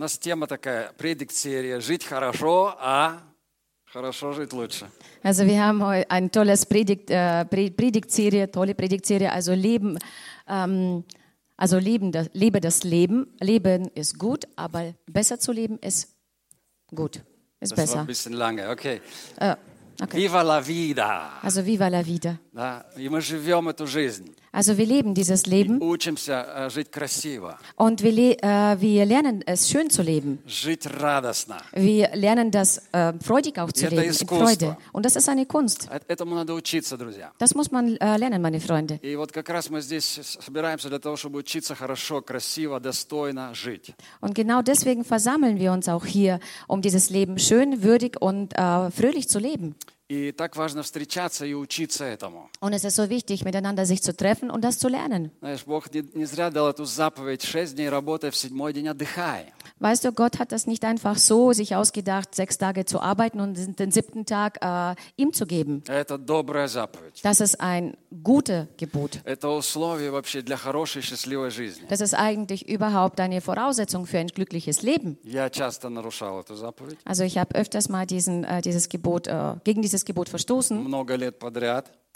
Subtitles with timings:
[0.00, 3.20] нас тема такая, предик-серия «Жить хорошо, а
[3.86, 4.90] хорошо жить лучше».
[5.22, 9.98] Also wir haben heute ein tolles Predigt, äh, Pre- Predigtserie, tolle Predigtserie, also Leben,
[10.46, 11.04] ähm,
[11.56, 13.26] also leben, das, lebe das Leben.
[13.40, 16.14] Leben ist gut, aber besser zu leben ist
[16.94, 17.22] gut,
[17.60, 18.00] ist Das war besser.
[18.00, 19.00] ein bisschen lange, okay.
[19.38, 19.56] Äh,
[20.02, 20.16] okay.
[20.18, 21.40] Viva la vida.
[21.42, 22.38] Also viva la vida.
[24.51, 25.79] Also wir leben dieses Leben.
[27.77, 30.39] Und wir, äh, wir, lernen es schön zu leben.
[31.73, 34.03] Wir lernen das äh, freudig auch zu leben.
[34.03, 34.77] In Freude.
[34.91, 35.89] Und das ist eine Kunst.
[37.37, 38.99] Das muss man äh, lernen, meine Freunde.
[44.19, 48.91] Und genau deswegen versammeln wir uns auch hier, um dieses Leben schön, würdig und äh,
[48.91, 49.75] fröhlich zu leben.
[50.10, 52.48] И так важно встречаться и учиться этому.
[52.60, 55.32] Und es ist so wichtig, miteinander sich zu treffen und das zu lernen.
[55.40, 59.52] Знаешь, Бог не, не зря дал эту заповедь «Шесть дней работай, в седьмой день отдыхай».
[59.81, 63.79] Weißt du, Gott hat das nicht einfach so sich ausgedacht, sechs Tage zu arbeiten und
[63.79, 65.83] den siebten Tag äh, ihm zu geben.
[67.23, 69.21] Das ist ein gutes Gebot.
[71.89, 75.17] Das ist eigentlich überhaupt eine Voraussetzung für ein glückliches Leben.
[77.03, 80.77] Also ich habe öfters mal diesen, äh, dieses Gebot, äh, gegen dieses Gebot verstoßen.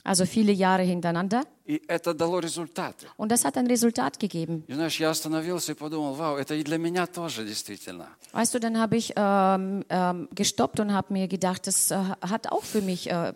[0.05, 1.43] also viele Jahre hintereinander.
[1.67, 3.07] И это дало результаты.
[3.17, 4.65] Und das hat ein Resultat gegeben.
[4.67, 8.09] И знаешь, я остановился и подумал, вау, это и для меня тоже действительно.
[8.33, 12.51] Weißt du, dann habe ich ähm, ähm, gestoppt und habe mir gedacht, das äh, hat
[12.51, 13.33] auch für mich äh,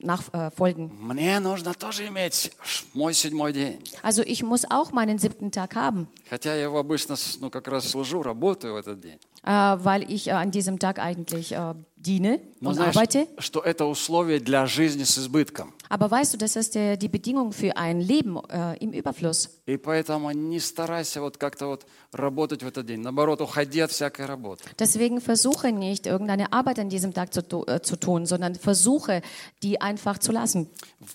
[0.00, 0.46] Nachfolgen.
[0.48, 0.90] Äh, Folgen.
[1.00, 2.50] Мне нужно тоже иметь
[2.92, 3.78] мой седьмой день.
[4.02, 7.88] also ich muss auch meinen siebten Tag haben, Хотя я его обычно, ну, как раз
[7.88, 9.20] служу, работаю в этот день.
[9.44, 13.28] äh, weil ich äh, an diesem Tag eigentlich äh, diene Но und знаешь, arbeite.
[13.38, 15.72] что это условие для жизни с избытком.
[15.88, 19.60] Aber weißt du, das ist der, die Bedingung für ein Leben äh, im Überfluss.
[19.66, 23.00] И поэтому не старайся вот как-то вот работать в этот день.
[23.00, 24.64] Наоборот, уходи от всякой работы.
[24.78, 29.22] Deswegen versuche nicht, irgendeine Arbeit an diesem Tag zu, tu- äh, zu tun, sondern versuche,
[29.62, 30.66] die einfach zu lassen.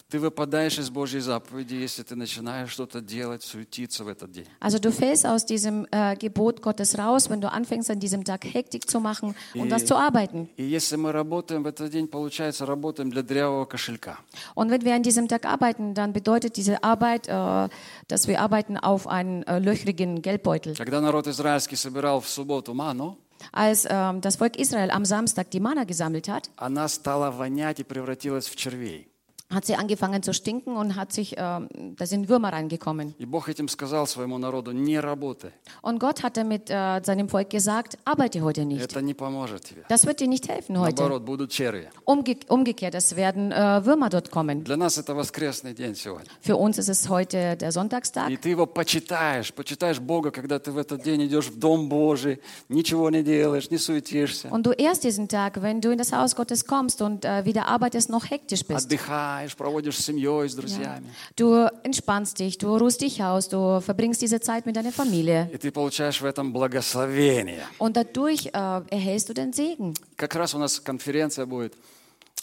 [0.09, 4.45] Ты выпадаешь из Божьей заповеди, если ты начинаешь что-то делать, суетиться в этот день.
[4.61, 8.45] Also du fällst aus diesem äh, Gebot Gottes raus, wenn du anfängst, an diesem Tag
[8.45, 10.47] Hektik zu machen und was zu arbeiten.
[10.56, 14.17] И если мы работаем в этот день, получается, работаем для дрявого кошелька.
[14.56, 17.67] Und wenn wir an diesem Tag arbeiten, dann bedeutet diese Arbeit, äh,
[18.07, 20.75] dass wir arbeiten auf einen äh, löchrigen Geldbeutel.
[20.75, 23.17] Когда народ израильский собирал в субботу ману,
[23.51, 27.83] Als ähm, das Volk Israel am Samstag die Manna gesammelt hat, она стала вонять и
[27.83, 29.08] превратилась в червей.
[29.50, 33.13] hat sie angefangen zu stinken und hat sich, ähm, da sind Würmer reingekommen.
[33.19, 35.51] И Бог этим сказал своему народу, не работай,
[35.83, 38.81] Und Gott hat damit äh, seinem Volk gesagt, arbeite heute nicht.
[38.81, 39.83] это не поможет тебе.
[39.88, 40.95] Das wird dir nicht helfen heute.
[41.03, 41.88] Наоборот, будут черви.
[42.06, 44.63] Umge umgekehrt, es werden äh, Würmer dort kommen.
[44.63, 46.25] Для нас это воскресный день сегодня.
[46.41, 48.31] Für uns ist es heute der Sonntagstag.
[48.31, 52.41] И ты его почитаешь, почитаешь Бога, когда ты в этот день идешь в Дом Божий,
[52.67, 56.35] ничего не делаешь, не суетишься, Und du ehrst diesen Tag, wenn du in das Haus
[56.35, 58.89] Gottes kommst und äh, wieder arbeitest, noch hektisch bist.
[59.39, 61.09] отдыхаешь, проводишь с семьей, с друзьями.
[61.35, 65.50] Du entspannst dich, du ruhst dich aus, du verbringst diese Zeit mit deiner Familie.
[65.51, 67.66] И ты получаешь в этом благословение.
[67.79, 69.94] Und dadurch äh, erhältst du den Segen.
[70.17, 71.73] Как раз у нас конференция будет,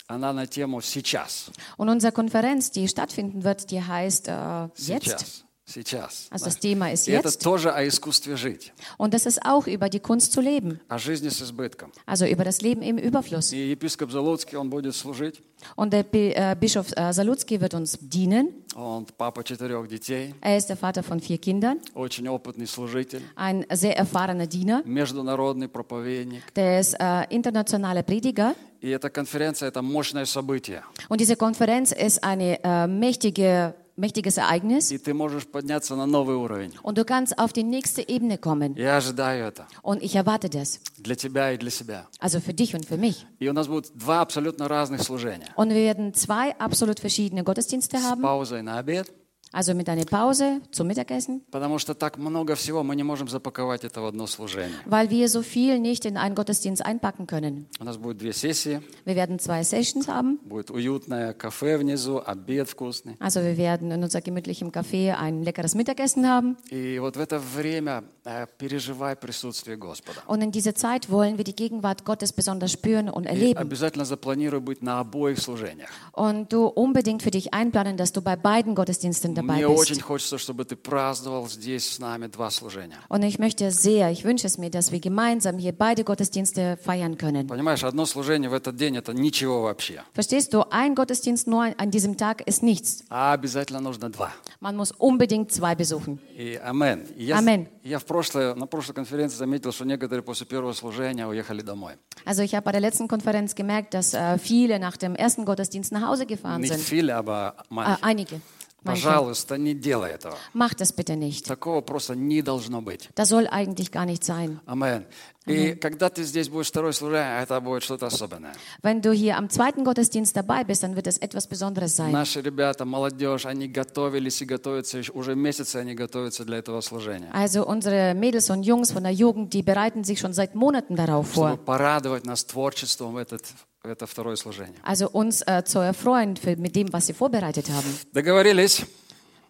[0.06, 1.50] она на тему «сейчас».
[1.76, 5.04] Und unsere Konferenz, die stattfinden wird, die heißt äh, jetzt.
[5.04, 5.44] Сейчас.
[5.69, 6.28] Сейчас.
[6.31, 7.44] Also das Thema ist И это jetzt.
[7.44, 10.79] тоже о искусстве жить, Und das ist auch über die Kunst zu leben.
[10.88, 11.91] о жизни с избытком.
[12.05, 13.51] Also über das Leben im Überfluss.
[13.51, 15.41] И епископ Залуцкий, он будет служить.
[15.75, 18.53] Und der Bi äh, Bischof äh, Saluzki wird uns dienen.
[18.75, 23.66] Он папа четырех детей, Er ist der Vater von vier Kindern, очень опытный служитель, ein
[23.72, 24.83] sehr erfahrener Diener.
[24.85, 26.44] международный проповедник.
[26.56, 28.56] Der ist äh, internationaler Prediger.
[28.79, 30.83] И эта конференция– это мощное событие.
[31.09, 34.90] Und diese Konferenz ist ein äh, mächtige, mächtiges Ereignis.
[34.92, 36.72] И ты можешь подняться на новый уровень.
[36.82, 38.74] Und du kannst auf die nächste Ebene kommen.
[38.76, 40.80] Я ожидаю это Und ich erwarte das.
[40.98, 42.06] для тебя и для себя.
[42.20, 43.26] Also für dich und für mich.
[43.38, 45.49] И у нас будут два абсолютно разных служения.
[45.56, 48.22] Und wir werden zwei absolut verschiedene Gottesdienste С haben.
[48.22, 49.12] паузой на обед,
[49.54, 51.43] Also mit einer Pause zum Mittagessen.
[51.50, 54.78] потому что так много всего мы не можем запаковать это в одно служение.
[54.87, 57.66] Weil wir so viel nicht in einen Gottesdienst einpacken können.
[57.78, 60.38] У нас будет две сессии, Wir werden zwei Sessions haben.
[60.43, 63.16] будет уютное кафе внизу, обед вкусный.
[63.20, 66.56] Also wir werden in unser gemütlichem Café ein leckeres Mittagessen haben.
[66.70, 70.22] И вот в это время э, переживай присутствие Господа.
[70.28, 73.58] Und in dieser Zeit wollen wir die Gegenwart Gottes besonders spüren und И erleben.
[73.58, 75.90] обязательно запланируй быть на обоих служениях.
[76.12, 80.02] Und du unbedingt für dich einplanen, dass du bei beiden Gottesdiensten dabei Мне очень bist.
[80.02, 82.99] хочется, чтобы ты праздновал здесь с нами два служения.
[83.08, 87.16] Und ich möchte sehr, ich wünsche es mir, dass wir gemeinsam hier beide Gottesdienste feiern
[87.19, 87.46] können.
[87.49, 90.02] Понимаешь, одно служение в этот день – это ничего вообще.
[90.14, 93.04] Verstehst du, ein Gottesdienst nur an diesem Tag ist nichts.
[93.10, 94.31] А обязательно нужно два.
[94.60, 96.19] Man muss unbedingt zwei besuchen.
[96.37, 97.06] И амен.
[97.16, 97.69] И я, Амен.
[97.82, 101.94] я в прошлой, на прошлой конференции заметил, что некоторые после первого служения уехали домой.
[102.25, 105.90] Also ich habe bei der letzten Konferenz gemerkt, dass äh, viele nach dem ersten Gottesdienst
[105.93, 106.81] nach Hause gefahren Не sind.
[106.81, 108.02] viele, aber Äh, manche.
[108.02, 108.40] einige.
[108.88, 110.36] Пожалуйста, не делай этого.
[110.54, 111.45] Mach das bitte nicht.
[111.45, 113.10] Такого просто не должно быть.
[113.16, 114.60] Das soll eigentlich gar nicht sein.
[114.66, 115.06] Амен.
[115.45, 118.54] И когда ты здесь будешь второе служение, это будет что-то особенное.
[118.84, 122.12] Wenn du hier am zweiten Gottesdienst dabei bist, dann wird es etwas Besonderes sein.
[122.12, 127.31] Наши ребята, молодежь, они готовились и готовятся, уже месяцы они готовятся для этого служения.
[127.34, 131.31] Also unsere Mädels und Jungs von der Jugend, die bereiten sich schon seit Monaten darauf
[131.31, 131.57] Чтобы vor.
[131.66, 133.44] порадовать нас творчеством в, этот,
[133.83, 134.75] это второе служение.
[134.83, 137.97] Also uns äh, zu erfreuen für, mit dem, was sie vorbereitet haben.
[138.13, 138.85] Договорились?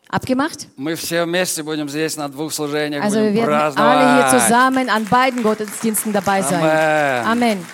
[0.10, 0.68] Abgemacht?
[0.78, 5.06] Мы все вместе будем здесь на двух служениях, Also wir werden alle hier zusammen an
[5.06, 6.64] beiden Gottesdiensten dabei sein.
[6.64, 7.26] Amen.
[7.26, 7.66] Amen.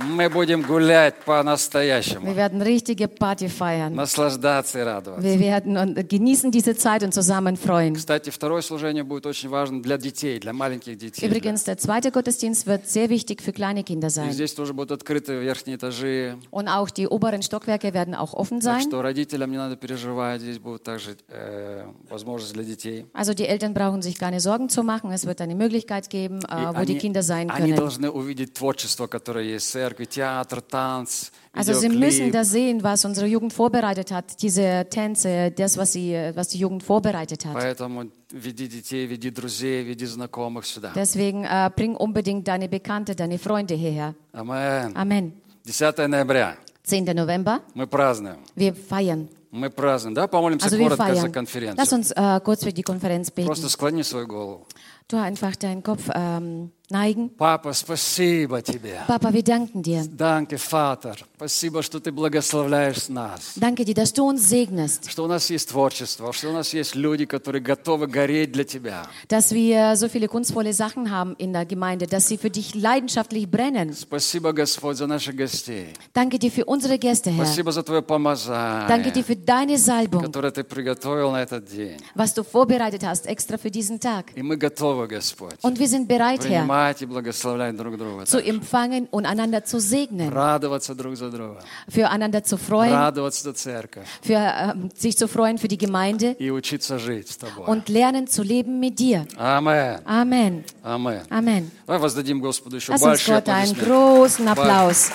[0.00, 3.94] Мы будем гулять по-настоящему, Wir werden richtige Party feiern.
[3.94, 5.22] наслаждаться и радоваться.
[5.26, 7.94] Wir werden und genießen diese Zeit und zusammen freuen.
[7.94, 11.26] Кстати, второе служение будет очень важно для детей, для маленьких детей.
[11.26, 14.32] Übrigens, der zweite Gottesdienst wird sehr wichtig für kleine Kinder И sein.
[14.32, 16.36] здесь тоже будут открыты верхние этажи.
[16.50, 18.88] Und auch die oberen Stockwerke werden auch offen Так sein.
[18.88, 23.06] что родителям не надо переживать, здесь будет также э, возможность для детей.
[23.14, 25.10] Also die Eltern brauchen sich keine Sorgen zu machen.
[25.12, 27.76] Es wird eine Möglichkeit geben, И äh, wo die Kinder sein они können.
[27.76, 32.32] должны увидеть творчество, которое есть в церкви, театр, танц, Also sie müssen видеоклип.
[32.34, 36.82] das sehen, was unsere Jugend vorbereitet hat, diese Tänze, das, was, sie, was die Jugend
[36.84, 37.54] vorbereitet hat.
[37.54, 40.92] Поэтому веди детей, веди друзей, веди знакомых сюда.
[40.94, 44.14] Deswegen äh, bring unbedingt deine Bekannte, deine Freunde hierher.
[44.32, 44.96] Амен.
[44.96, 45.32] Amen.
[45.64, 47.12] 10 ноября 10.
[47.14, 48.38] November, мы празднуем.
[48.54, 49.28] wir feiern.
[49.50, 50.14] Мы празднуем.
[50.14, 51.24] Да, помолимся Also wir коротко за feiern.
[51.24, 51.98] Lass конференцию.
[51.98, 53.46] uns äh, kurz für die Konferenz beten.
[53.46, 54.66] Просто склони свою голову.
[55.08, 57.28] Du einfach deinen Kopf ähm, neigen.
[57.36, 59.00] Папа, спасибо тебе.
[59.06, 60.04] Papa, wir danken dir.
[60.08, 61.24] Данке, Фатер.
[61.36, 63.52] Спасибо, что ты благословляешь нас.
[63.56, 66.94] Danke dir, dass du uns segnest, Что у нас есть творчество, что у нас есть
[66.94, 69.06] люди, которые готовы гореть для тебя.
[69.28, 73.50] dass wir so viele kunstvolle Sachen haben in der Gemeinde, dass sie für dich leidenschaftlich
[73.50, 73.92] brennen.
[73.92, 75.88] Спасибо, Господь, за наших гостей.
[76.14, 77.44] Danke dir für unsere Gäste, Herr.
[77.44, 81.98] Спасибо за твое Danke dir помазание, für deine Salbung, которое ты приготовил на этот день.
[82.14, 84.32] was du vorbereitet hast, extra für diesen Tag.
[84.34, 88.24] И мы готовы, Господь, Und wir sind bereit, Herr, принимать и благословлять друг друга.
[88.26, 91.60] zu empfangen und einander zu segnen, Радоваться друг за друга.
[91.88, 94.06] füreinander zu freuen, Радоваться за церковь.
[94.22, 97.66] für ähm, sich zu freuen für die Gemeinde И учиться жить с тобой.
[97.66, 99.26] und lernen zu leben mit dir.
[99.36, 100.00] Амен.
[100.04, 100.64] Amen.
[100.82, 101.22] Амен.
[101.30, 101.70] Amen.
[101.86, 103.84] Давай воздадим Господу еще Lass uns большие Gott einen аплодисменты.
[103.86, 105.12] großen Applaus.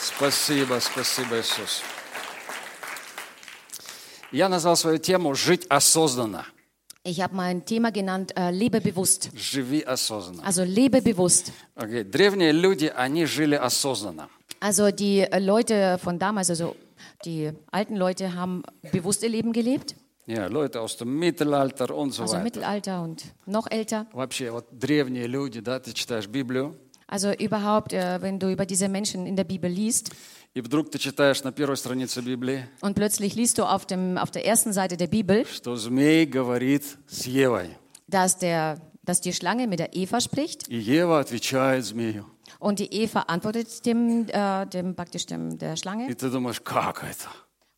[0.00, 1.82] Спасибо, спасибо, Иисус.
[4.32, 6.44] Я назвал свою тему «Жить осознанно».
[7.02, 9.30] Ich habe mein Thema genannt, äh, lebe bewusst.
[9.36, 10.42] Живи осознанно.
[10.44, 11.52] Also lebe bewusst.
[11.76, 12.02] Окей.
[12.04, 14.28] Древние люди, они жили осознанно.
[14.60, 16.74] Also die äh, Leute von damals, also
[17.24, 19.94] die alten Leute haben bewusst ihr Leben gelebt.
[20.26, 22.42] Не, Leute aus dem Mittelalter und so Also weiter.
[22.42, 24.06] Mittelalter und noch älter.
[24.12, 26.74] Вообще, вот древние люди, да, ты читаешь Библию,
[27.06, 30.10] Also überhaupt, äh, wenn du über diese Menschen in der Bibel liest
[30.54, 34.30] и вдруг ты читаешь на первой странице Библии, und plötzlich liest du auf, dem, auf
[34.30, 37.76] der ersten Seite der Bibel, что змей говорит с Евой.
[38.08, 42.24] dass, der, dass die Schlange mit der Eva spricht И Ева отвечает змею.
[42.58, 47.02] und die Eva antwortet dem, äh, dem praktisch dem, der И Schlange ты думаешь, как
[47.04, 47.28] это?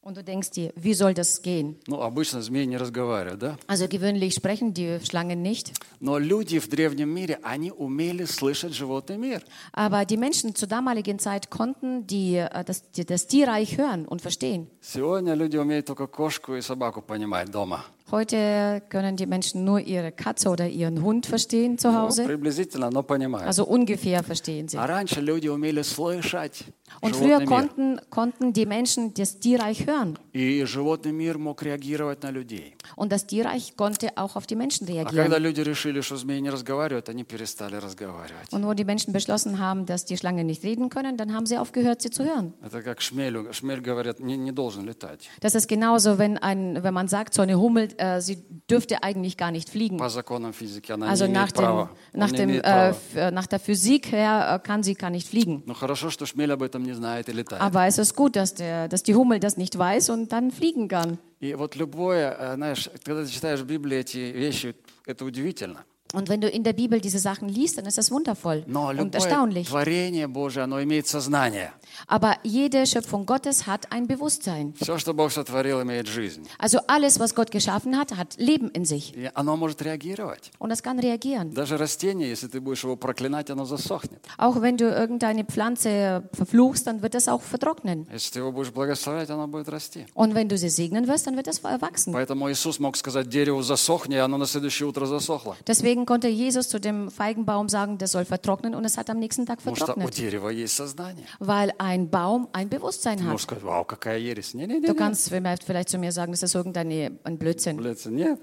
[0.02, 1.76] und du denkst dir, wie soll das gehen?
[1.87, 3.58] Ну, обычно змеи не разговаривают, да?
[3.66, 9.18] Also gewöhnlich sprechen die Schlangen nicht, Но люди в древнем мире, они умели слышать животный
[9.18, 9.42] мир.
[9.73, 14.23] aber die Menschen zur damaligen Zeit konnten die, äh, das, die, das Tierreich hören und
[14.23, 14.68] verstehen.
[14.80, 17.85] Сегодня люди умеют только кошку и собаку понимать дома.
[18.12, 22.25] Heute können die Menschen nur ihre Katze oder ihren Hund verstehen zu Ну, Hause.
[22.25, 23.47] приблизительно, но понимают.
[23.47, 24.78] Also ungefähr verstehen sie.
[24.78, 26.64] А раньше люди умели слышать
[27.02, 27.47] Und früher животный мир.
[27.47, 30.16] konnten, konnten die Menschen das Tierreich hören.
[30.32, 32.75] И животный мир мог реагировать на людей.
[32.97, 35.42] Und das Tierreich konnte auch auf die Menschen А когда reagieren.
[35.42, 38.50] люди решили, что змеи не разговаривают, они перестали разговаривать.
[38.52, 41.58] Und wo die Menschen beschlossen haben, dass die Schlangen nicht reden können, dann haben sie
[41.58, 42.54] aufgehört, sie zu hören.
[42.64, 43.52] Это как шмелю.
[43.52, 45.28] Шмель, говорят, не, не должен летать.
[45.42, 48.38] Das ist genauso, wenn, ein, wenn man sagt, so eine Hummel, äh, sie
[48.70, 49.97] dürfte eigentlich gar nicht fliegen.
[49.99, 51.90] По законам физики она Also не nach, имеет dem, права.
[52.14, 52.90] Он nach, не dem, имеет äh, права.
[52.90, 55.62] f- äh, nach der Physik her äh, kann sie gar nicht fliegen.
[55.66, 57.61] Но хорошо, что шмель об этом не знает и летает.
[57.62, 60.88] Aber es ist gut, dass, der, dass die Hummel das nicht weiß und dann fliegen
[60.88, 61.18] kann.
[61.40, 64.75] И вот любое, э, знаешь, когда ты читаешь в Библии эти вещи,
[65.06, 65.85] это удивительно.
[66.14, 68.97] Und wenn du in der Bibel diese Sachen liest, dann ist das wundervoll Но und
[68.97, 69.68] любое erstaunlich.
[69.68, 71.73] творение Божие, оно имеет сознание.
[72.06, 74.75] Aber jede Schöpfung Gottes hat ein Bewusstsein.
[74.80, 76.47] Все, что Бог сотворил, имеет жизнь.
[76.58, 79.14] Also alles, was Gott geschaffen hat, hat Leben in sich.
[79.16, 80.50] И оно может реагировать.
[80.58, 81.52] Und es kann reagieren.
[81.54, 84.20] Даже растение, если ты будешь его проклинать, оно засохнет.
[84.38, 88.06] Auch wenn du irgendeine Pflanze verfluchst, dann wird es auch vertrocknen.
[88.12, 90.06] Если ты его будешь благословлять, оно будет расти.
[90.14, 92.12] Und wenn du sie segnen wirst, dann wird es wachsen.
[92.12, 95.56] Поэтому Иисус мог сказать дереву засохни, и оно на следующее утро засохло.
[95.66, 99.47] Deswegen konnte Jesus zu dem Feigenbaum sagen, der soll vertrocknen und es hat am nächsten
[99.47, 100.14] Tag Потому что у vertrocknet.
[100.16, 101.26] дерева есть сознание.
[101.40, 103.32] Weil ein Baum ein Bewusstsein Ты hat.
[103.32, 104.54] можешь сказать, вау, какая ересь.
[104.54, 104.87] Не-не-не.
[104.87, 107.76] Du kannst vielleicht vielleicht zu mir sagen, das ist irgendein ein Blödsinn.
[107.76, 108.38] Блядь, Нет.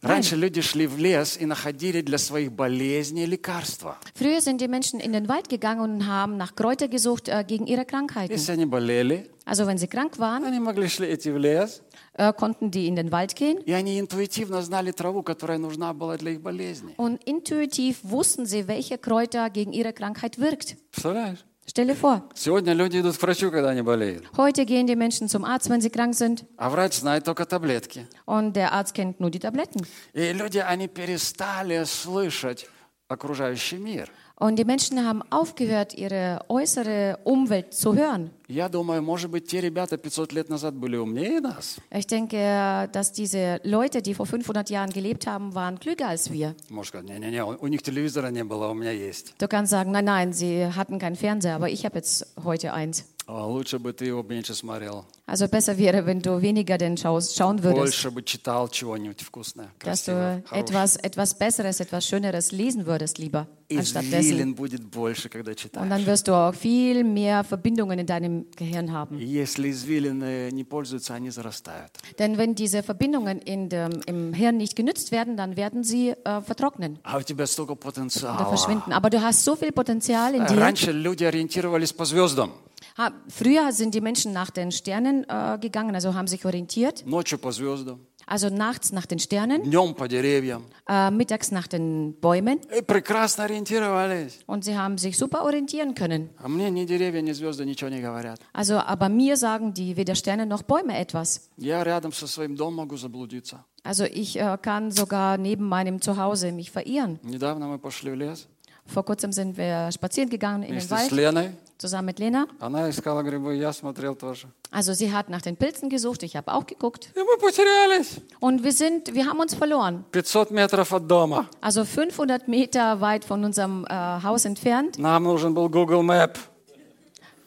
[0.00, 3.96] Раньше люди шли в лес и находили для своих болезней лекарства.
[4.14, 7.66] Früher sind die Menschen in den Wald gegangen und haben nach Kräuter gesucht äh, gegen
[7.66, 8.32] ihre Krankheiten.
[8.32, 11.82] Если они болели, Also wenn sie krank waren, они могли шли идти в лес,
[12.12, 16.16] äh, konnten die in den Wald gehen и они интуитивно знали траву, которая нужна была
[16.16, 16.94] для их болезни.
[16.96, 20.76] und intuitiv wussten sie, welche Kräuter gegen ihre Krankheit wirkt.
[20.92, 21.44] Представляешь?
[21.65, 24.25] Stell dir vor, Сегодня люди идут к врачу, когда они болеют.
[24.37, 28.07] heute gehen die Menschen zum Arzt, wenn sie krank sind А врач знает только таблетки.
[28.25, 29.85] und der Arzt kennt nur die Tabletten.
[30.13, 32.67] И люди, они перестали слышать
[33.07, 34.09] окружающий мир.
[34.42, 38.30] Und die Menschen haben aufgehört, ihre äußere Umwelt zu hören.
[38.46, 41.80] Я думаю, может быть, те ребята 500 лет назад были умнее нас.
[41.90, 46.54] Ich denke, dass diese Leute, die vor 500 Jahren gelebt haben, waren klüger als wir.
[46.70, 49.34] Может сказать, не-не-не, у у них телевизора не было, а у меня есть.
[49.38, 53.04] Du kannst sagen, nein, nein, sie hatten keinen Fernseher, aber ich habe jetzt heute eins.
[53.30, 55.04] А лучше бы ты его меньше смотрел.
[55.26, 59.66] Also besser wäre, wenn du weniger denn schaust, schauen würdest, Больше бы читал чего-нибудь вкусное,
[59.80, 60.62] dass красивое, du хорошее.
[60.64, 64.20] etwas, etwas Besseres, etwas Schöneres lesen würdest lieber, anstatt dessen.
[64.30, 65.88] Извилин будет больше, когда Und читаешь.
[65.90, 69.18] dann wirst du auch viel mehr Verbindungen in deinem Gehirn И haben.
[69.18, 71.90] если извилины не пользуются, они зарастают.
[72.18, 76.40] Denn wenn diese Verbindungen in dem, im Hirn nicht genützt werden, dann werden sie äh,
[76.40, 78.46] vertrocknen А у тебя столько oder потенциала.
[78.46, 78.90] verschwinden.
[78.94, 80.56] Aber du hast so viel Potenzial in dir.
[80.56, 82.52] Раньше люди ориентировались по звездам.
[82.96, 87.04] Ha, früher sind die Menschen nach den Sternen äh, gegangen, also haben sich orientiert.
[87.06, 90.62] Ночью по звездам, Also nachts nach den Sternen, днем по деревьям.
[90.86, 92.58] äh, mittags nach den Bäumen.
[92.76, 94.40] И прекрасно ориентировались.
[94.46, 96.28] Und sie haben sich super orientieren können.
[96.36, 98.38] А мне ни деревья, ни звезды ничего не говорят.
[98.52, 101.48] Also, aber mir sagen die weder Sterne noch Bäume etwas.
[101.56, 103.64] Я рядом со своим домом могу заблудиться.
[103.82, 107.18] Also ich äh, kann sogar neben meinem Zuhause mich verirren.
[107.22, 108.46] Недавно мы пошли в лес
[108.86, 111.50] Vor kurzem sind wir spazieren gegangen in den вместе с Wald Леной.
[111.82, 112.46] zusammen mit Lena.
[112.60, 114.48] Она искала грибы, я смотрел тоже.
[114.70, 117.10] Also sie hat nach den Pilzen gesucht, ich habe auch geguckt.
[117.14, 118.20] И мы потерялись.
[118.40, 120.04] Und wir sind, wir haben uns verloren.
[120.12, 121.46] 500 метров от дома.
[121.60, 124.98] Also 500 Meter weit von unserem äh, Haus entfernt.
[124.98, 126.38] Нам нужен был Google Map,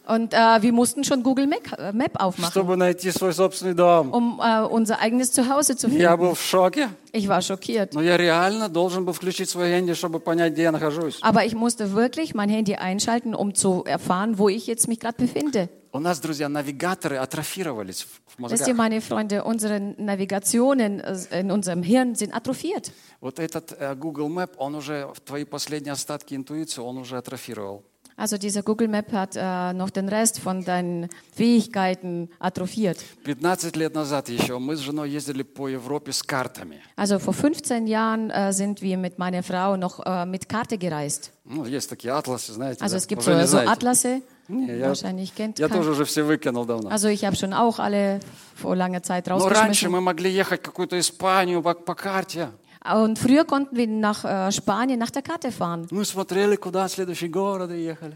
[0.06, 4.10] Und äh, wir mussten schon Google Mac, äh, Map aufmachen, чтобы найти свой собственный дом.
[4.10, 6.20] um äh, unser eigenes Zuhause zu Я finden.
[6.20, 6.88] был в шоке.
[7.12, 7.94] Ich war schockiert.
[7.94, 11.20] Но я реально должен был включить свое Handy, чтобы понять, где я нахожусь.
[11.22, 15.16] Aber ich musste wirklich mein Handy einschalten, um zu erfahren, wo ich jetzt mich gerade
[15.18, 15.68] befinde.
[15.92, 18.76] У нас, друзья, навигаторы атрофировались в- в Wisst ihr, мозгах.
[18.76, 22.90] meine Freunde, unsere Navigationen äh, in unserem Hirn sind atrophiert.
[23.20, 27.84] Вот этот э, Google Map, он уже в твои последние остатки интуиции, он уже атрофировал.
[28.16, 32.98] Also dieser Google Map hat äh, noch den Rest von deinen Fähigkeiten atrophiert.
[33.24, 36.80] 15 лет назад еще мы с женой ездили по Европе с картами.
[36.96, 41.32] Also vor 15 Jahren äh, sind wir mit meiner Frau noch äh, mit Karte gereist.
[41.44, 42.84] Ну, есть такие атласы, знаете.
[42.84, 42.98] Also да?
[42.98, 43.72] es gibt Уже so, не so знаете.
[43.72, 46.90] Atlasse, Не, я, wahrscheinlich kennt я kein- тоже уже все выкинул давно.
[46.90, 48.20] Also ich habe schon auch alle
[48.54, 49.90] vor langer Zeit Но раньше rausgeschmissen.
[49.90, 52.50] мы могли ехать в какую-то Испанию по, по карте.
[52.93, 55.87] Und früher konnten wir nach äh, Spanien nach der Karte fahren.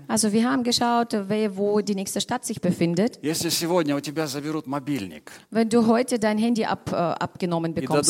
[0.07, 1.13] Also wir haben geschaut,
[1.55, 3.19] wo die nächste Stadt sich befindet.
[5.51, 8.09] Wenn du heute dein Handy ab, äh, abgenommen bekommst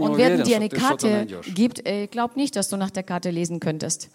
[0.00, 3.60] und werden dir eine Karte gibt, äh, glaub nicht, dass du nach der Karte lesen
[3.60, 4.08] könntest.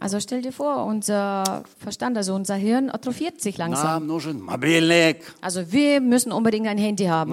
[0.00, 4.06] Also stell dir vor, unser Verstand, also unser Hirn atrophiert sich langsam.
[5.40, 7.32] Also wir müssen unbedingt ein Handy haben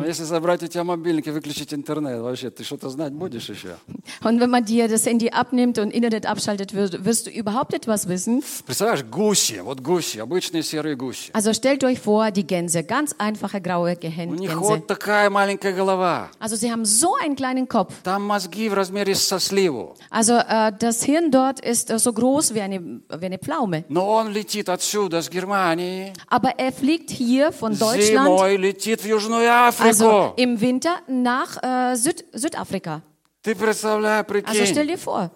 [1.69, 3.77] если забрать у тебя мобильник и выключить интернет, вообще, ты что-то знать будешь еще?
[4.23, 8.09] Und wenn man dir das Handy abnimmt und Internet abschaltet, wirst, wirst du überhaupt etwas
[8.09, 8.43] wissen.
[8.67, 11.31] Представляешь, гуси, вот гуси, обычные серые гуси.
[11.33, 14.61] Also stellt euch vor, die Gänse, ganz einfache graue Gehen- У них Gänse.
[14.61, 16.31] вот такая маленькая голова.
[16.41, 17.93] Also sie haben so einen kleinen Kopf.
[18.03, 19.95] Там мозги в размере со сливу.
[20.11, 23.85] Also äh, das Hirn dort ist äh, so groß wie eine, wie eine Pflaume.
[23.89, 29.07] Но он летит отсюда, с Германии, Aber er fliegt hier von Deutschland, зимой летит в
[29.07, 29.89] Южную Африку.
[29.89, 33.02] also im Winter, nach äh, Süd, Südafrika.
[33.42, 34.88] Ты представляй, Also stell прикинь.
[34.88, 35.32] dir vor.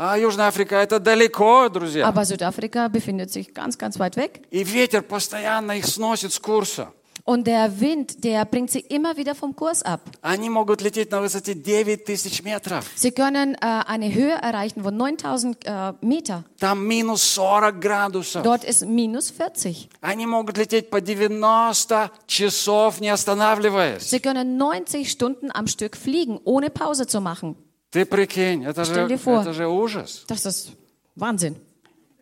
[0.00, 2.06] А Южная Африка это далеко, друзья.
[2.06, 4.42] Aber Südafrika befindet sich ganz, ganz weit weg.
[4.50, 6.92] И ветер постоянно их сносит с курса.
[7.27, 10.01] Und der Wind, der bringt sie immer wieder vom Kurs ab.
[10.21, 12.85] Они могут лететь на высоте 9 тысяч метров.
[12.97, 16.43] Sie können äh, eine Höhe erreichen von 9000 äh, Meter.
[16.59, 18.43] Там минус 40 градусов.
[18.43, 19.89] Dort ist minus 40.
[20.01, 24.03] Они могут лететь по 90 часов, не останавливаясь.
[24.03, 27.55] Sie können 90 Stunden am Stück fliegen, ohne Pause zu machen.
[27.91, 29.41] Ты прикинь, это же, Stell dir vor.
[29.43, 30.25] это же ужас.
[30.27, 30.73] Das ist
[31.15, 31.55] Wahnsinn.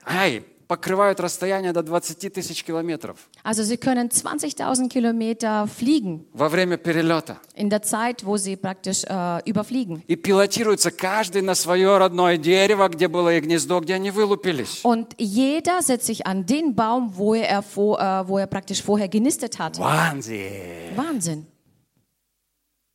[0.05, 6.76] Ай, покрывают расстояние до 20 тысяч километров Also sie können 20.000 Kilometer fliegen во время
[6.76, 7.38] перелета.
[7.54, 10.02] in der Zeit, wo sie praktisch äh, überfliegen.
[10.08, 14.80] И пилотируется каждый на свое родное дерево, где было их гнездо, где они вылупились.
[14.84, 19.08] Und jeder setzt sich an den Baum, wo er, vor, äh, wo er praktisch vorher
[19.08, 19.78] genistet hat.
[19.78, 20.50] Ванзи!
[20.96, 21.46] Wahnsinn.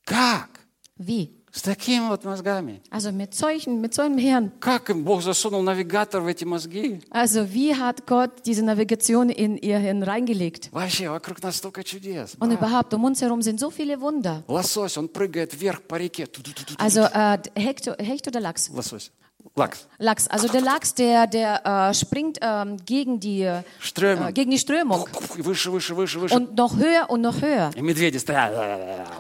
[0.05, 0.49] Как?
[0.97, 1.40] Wie?
[1.52, 2.82] С такими вот мозгами.
[2.90, 4.52] Also mit solchen, mit so einem Hirn.
[4.60, 7.00] Как им Бог засунул навигатор в эти мозги?
[7.10, 10.68] Also wie hat Gott diese Navigation in ihr Hirn reingelegt?
[10.70, 12.36] Вообще, вокруг нас столько чудес.
[12.40, 14.44] Und überhaupt, um uns herum sind so viele Wunder.
[14.48, 16.26] Лосось, он прыгает вверх по реке.
[16.26, 16.74] Ту-ту-ту-ту.
[16.76, 18.68] Also äh, Hecht, Hecht oder Lachs?
[18.68, 19.10] Лосось.
[19.58, 19.86] Лакс.
[19.98, 20.28] Lachs.
[20.28, 24.34] Also der Lachs, der, der äh, springt ähm, gegen, die, äh, Strömung.
[24.34, 25.06] gegen die Strömung.
[25.38, 26.34] И Выше, выше, выше, выше.
[26.34, 27.70] Und noch höher und noch höher.
[27.74, 28.52] И медведи стоят.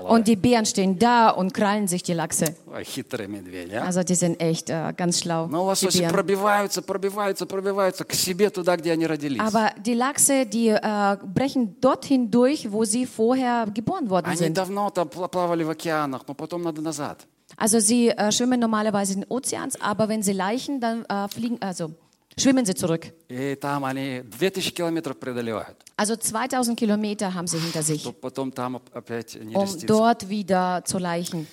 [0.06, 2.54] Und die Bären stehen da und krallen sich die Lachse.
[2.66, 3.84] Ой, хитрые медведи, а?
[3.86, 5.46] Also die sind echt äh, ganz schlau.
[5.46, 6.12] Но Die лососи Bären.
[6.12, 9.40] пробиваются, пробиваются, пробиваются к себе туда, где они родились.
[9.40, 14.54] Aber die Lachse, die äh, brechen dorthin durch, wo sie vorher geboren worden Они sind.
[14.54, 17.20] давно там пла- плавали в океанах, но потом надо назад.
[17.60, 21.60] Also sie äh, schwimmen normalerweise in den Ozeans, aber wenn sie laichen, dann äh, fliegen,
[21.62, 21.94] also
[22.38, 23.12] schwimmen sie zurück.
[23.28, 25.76] И там они 2000 километров преодолевают.
[25.96, 29.86] Also 2000 Kilometer haben sie hinter sich, То потом там оп- опять um нереститься.
[29.86, 31.46] dort wieder zu laichen.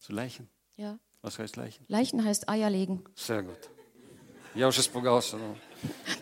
[0.00, 0.48] Zu Leichen?
[0.76, 0.96] Ja.
[1.22, 1.84] Was heißt Leichen?
[1.88, 3.02] Laichen heißt Eier legen.
[3.16, 3.58] Sehr gut.
[4.54, 5.36] Я уже испугался.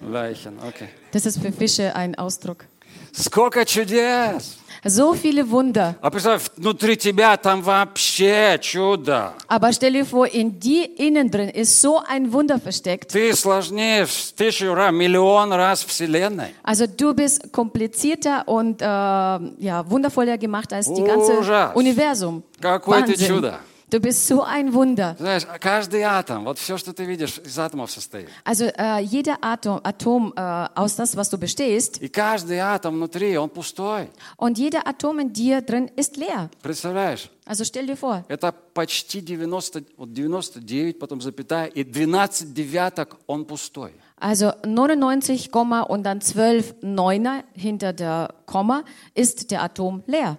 [0.00, 0.88] ну, Leichen, окей.
[1.12, 2.64] Das ist für Fische ein Ausdruck.
[3.11, 4.59] Сколько чудес!
[4.85, 5.95] So viele Wunder.
[6.01, 9.33] А представь, внутри тебя там вообще чудо.
[9.49, 13.11] Aber stell dir vor, in dir innen drin ist so ein Wunder versteckt.
[13.11, 16.55] Ты сложнее в тысячу раз, миллион раз Вселенной.
[16.63, 21.75] Also du bist komplizierter und äh, ja, wundervoller gemacht als die ganze Ужас.
[21.75, 22.43] Universum.
[22.61, 23.27] Какое ты Wahnsinn.
[23.27, 23.59] чудо.
[23.90, 25.14] Du bist so ein Wunder.
[25.18, 28.28] Знаешь, каждый атом, вот все, что ты видишь, из атомов состоит.
[28.42, 33.36] Also äh, jeder Atom, Atom äh, aus das, was du bestehst, И каждый атом внутри,
[33.36, 34.08] он пустой.
[34.36, 36.48] und jeder Atom in dir drin ist leer.
[36.62, 37.30] Представляешь?
[37.46, 43.44] Also stell dir vor, Это почти 90, вот 99, потом запятая, и 12 девяток, он
[43.44, 43.92] пустой.
[44.18, 48.82] also 99, Komma und dann 12 Neuner hinter der Komma
[49.14, 50.38] ist der Atom leer.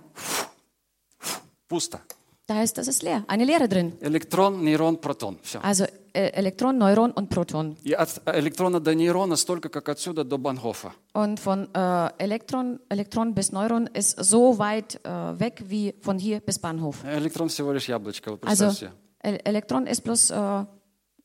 [1.67, 1.99] Пусто.
[2.49, 3.93] Da heißt, das ist leer, eine Leere drin.
[4.01, 5.39] Электрон, нейрон, протон.
[5.41, 5.59] Все.
[5.63, 7.75] Also äh, Elektron, Neuron und Proton.
[7.83, 10.91] И от электрона до нейрона столько, как отсюда до Банхофа.
[11.13, 16.39] Und von äh, Elektron, Elektron bis Neuron ist so weit äh, weg wie von hier
[16.39, 17.03] bis Bahnhof.
[17.03, 18.91] Электрон всего лишь яблочко, вот Also представь себе.
[19.23, 20.65] El Elektron ist bloß äh,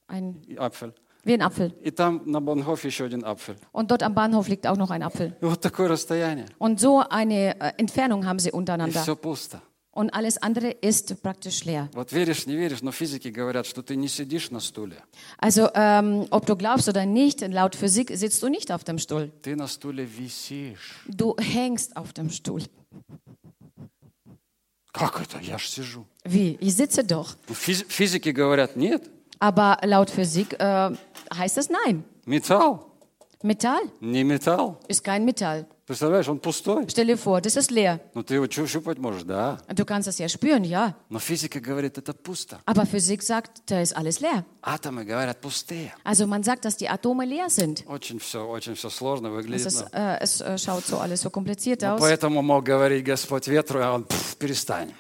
[0.09, 0.95] ein, И Апфель.
[1.23, 1.71] wie ein Apfel.
[1.83, 3.59] И там на Банхофе еще один апфель.
[3.73, 5.37] Und dort am Bahnhof liegt auch noch ein Apfel.
[5.43, 6.47] И вот такое расстояние.
[6.59, 9.03] Und so eine äh, Entfernung haben sie И untereinander.
[9.03, 9.61] все пусто.
[9.95, 11.89] Und alles andere ist praktisch leer.
[11.95, 15.03] Вот веришь, не веришь, но физики говорят, что ты не сидишь на стуле.
[15.39, 19.33] Also ähm, ob du glaubst oder nicht, laut Physik sitzt du nicht auf dem Stuhl.
[19.43, 21.03] Ты на стуле висишь.
[21.09, 22.63] Du hängst auf dem Stuhl.
[24.93, 25.39] Как это?
[25.41, 26.07] Я ж сижу.
[26.25, 26.57] Wie?
[26.61, 27.37] Ich sitze doch.
[27.49, 29.09] Ну, физи- физики говорят, нет.
[29.39, 30.91] Aber laut Physik äh,
[31.35, 32.05] heißt es nein.
[32.27, 32.87] Металл.
[33.45, 34.79] Metall Не металл.
[34.87, 35.65] ist kein Metall.
[35.87, 36.85] Представляешь, он пустой.
[36.89, 37.99] Stell dir vor, das ist leer.
[38.15, 39.59] Ну ты его чу- щупать можешь, да.
[39.75, 40.95] Du kannst es ja spüren, ja.
[41.09, 42.61] Но физика говорит, это пусто.
[42.67, 44.45] Aber Physik sagt, da ist alles leer.
[44.63, 45.91] Атомы говорят, пустые.
[46.05, 47.85] Also man sagt, dass die Atome leer sind.
[47.89, 49.67] Очень все, очень все сложно Es, выглядит.
[49.67, 52.01] ist, но- äh, es äh, schaut so alles so kompliziert но aus.
[52.01, 54.93] поэтому мог говорить Господь ветру, а он «Пф, перестань.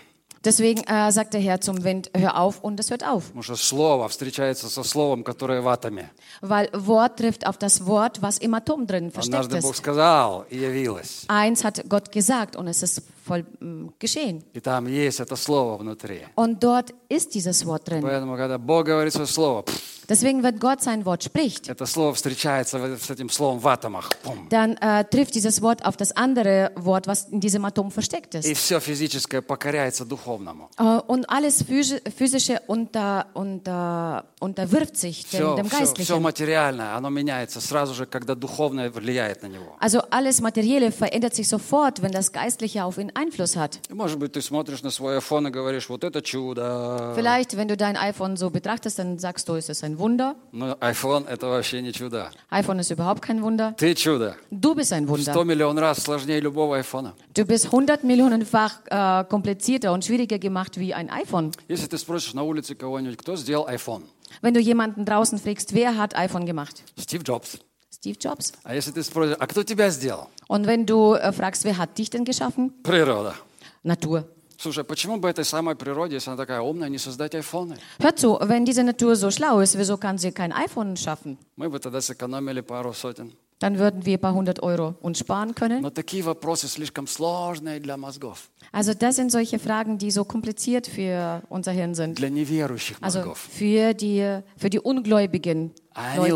[0.44, 3.26] Deswegen äh, sagt der Herr zum Wind, hör auf und es hört auf.
[3.26, 6.10] Потому что слово встречается со словом, которое в атоме.
[6.40, 9.78] Weil Wort trifft auf das Wort, was im Atom drin versteckt Однажды Бог ist.
[9.78, 11.24] сказал и явилось.
[11.28, 14.42] Eins hat Gott gesagt und es ist voll mm, geschehen.
[14.54, 16.26] И там есть это слово внутри.
[16.36, 18.02] Und dort ist dieses Wort drin.
[18.02, 22.14] Поэтому, когда Бог говорит свое слово, «Пф», Deswegen, wenn Gott sein Wort spricht, это слово
[22.14, 24.10] встречается в- с этим словом в атомах.
[24.24, 24.48] Пум.
[24.50, 28.44] dann äh, trifft dieses Wort auf das andere Wort, was in diesem Atom versteckt ist.
[28.44, 30.68] И все физическое покоряется духовному.
[30.78, 36.22] Äh, Und alles Physi- Physische unter, unter, unterwirft sich dem, Все, dem все, Geistlichen.
[36.22, 39.76] материальное, оно меняется сразу же, когда духовное влияет на него.
[39.78, 43.78] Also alles Materielle verändert sich sofort, wenn das Geistliche auf ihn Einfluss hat.
[43.88, 47.12] И, Может быть, ты смотришь на свой iPhone и говоришь, вот это чудо.
[47.16, 50.34] Vielleicht, wenn du dein iPhone so betrachtest, dann sagst du, es ist ein Wunder.
[50.52, 52.30] Но iPhone это вообще не чудо.
[52.50, 53.74] iPhone ist überhaupt kein Wunder.
[53.76, 54.36] Ты чудо.
[54.50, 55.44] Du bist ein 100 Wunder.
[55.44, 57.12] миллион раз сложнее любого iPhone.
[57.34, 61.52] Du bist 100 Millionenfach äh, komplizierter und schwieriger gemacht wie ein iPhone.
[61.68, 64.02] Если ты спросишь на улице кого-нибудь, кто сделал iPhone?
[64.42, 66.82] Wenn du jemanden draußen fragst, wer hat iPhone gemacht?
[66.96, 67.58] Стив Джобс.
[68.04, 68.52] Steve Jobs.
[68.64, 70.28] А если ты спросишь, а кто тебя сделал?
[70.48, 72.72] Und wenn du äh, fragst, wer hat dich denn geschaffen?
[72.82, 73.34] Природа.
[73.82, 74.24] Natur.
[74.58, 77.76] Слушай, а почему бы этой самой природе, если она такая умная, не создать айфоны?
[77.98, 81.38] Hör zu, wenn diese Natur so schlau ist, wieso kann sie kein iPhone schaffen?
[81.56, 83.32] Мы бы тогда сэкономили пару сотен.
[83.58, 85.82] Dann würden wir ein paar hundert Euro uns sparen können.
[85.82, 90.86] Но такие вопросы слишком сложные для мозгов, Also das sind solche Fragen, die so kompliziert
[90.86, 92.18] für unser Hirn sind.
[92.18, 93.38] для неверующих Also мозгов.
[93.38, 95.83] für die, für die ungläubigen Они
[96.17, 96.35] Leute,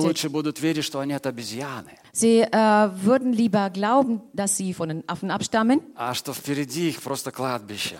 [2.13, 5.81] sie äh, würden lieber glauben, dass sie von den Affen abstammen.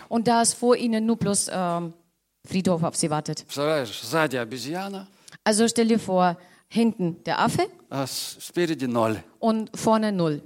[0.08, 1.80] Und dass vor ihnen nur bloß äh,
[2.46, 3.44] Friedhof auf sie wartet.
[5.44, 6.36] Also stell dir vor,
[6.68, 7.68] hinten der Affe.
[9.38, 10.42] Und vorne null.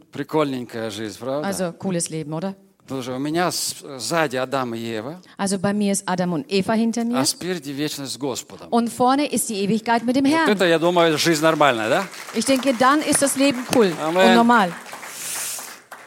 [1.44, 2.56] Also cooles Leben, oder?
[2.87, 6.73] Слушай, у меня с- сзади Адам и Ева, Also bei mir ist Adam und Eva
[6.73, 8.67] hinter mir а спереди вечность с Господом.
[8.71, 10.49] und vorne ist die Ewigkeit mit dem Вот Herrn.
[10.49, 12.07] это, я думаю, жизнь нормальная, да?
[12.33, 14.29] Ich denke, dann ist das Leben cool Amen.
[14.29, 14.71] und normal.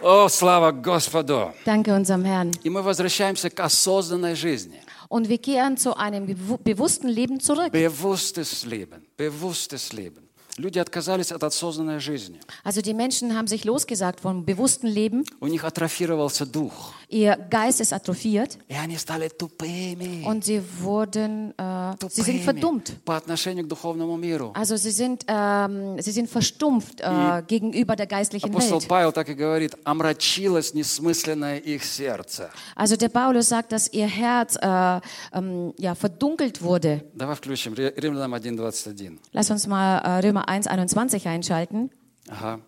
[0.00, 1.52] О, слава Господу!
[1.64, 2.50] Danke unserem Herrn.
[2.64, 4.83] И мы возвращаемся к осознанной жизни.
[5.09, 7.70] Und wir kehren zu einem bewu- bewussten Leben zurück.
[7.70, 9.05] Bewusstes Leben.
[9.16, 10.25] Bewusstes Leben.
[10.59, 12.38] Люди отказались от осознанной жизни.
[12.62, 15.24] Also die Menschen haben sich losgesagt vom bewussten Leben.
[15.40, 16.92] У них атрофировался дух.
[17.09, 20.24] Ihr Geist ist atrophiert И они стали тупыми.
[20.26, 22.92] und sie wurden, äh, sie sind Тупыми verdummt.
[23.07, 24.52] по отношению к духовному миру.
[24.55, 28.88] Also sie sind, ähm, sie sind verstumpft äh, gegenüber der geistlichen Апостол Welt.
[28.88, 32.50] Павел так и говорит, омрачилось несмысленное их сердце.
[32.76, 35.00] Also der Paulus sagt, dass ihr Herz äh,
[35.33, 37.05] ähm, ja, verdunkelt wurde.
[37.14, 39.18] Давай включим Ре- Римлянам 1.21.
[39.33, 41.90] Lass uns mal äh, Römer 1, 21 einschalten.
[42.28, 42.61] Ага.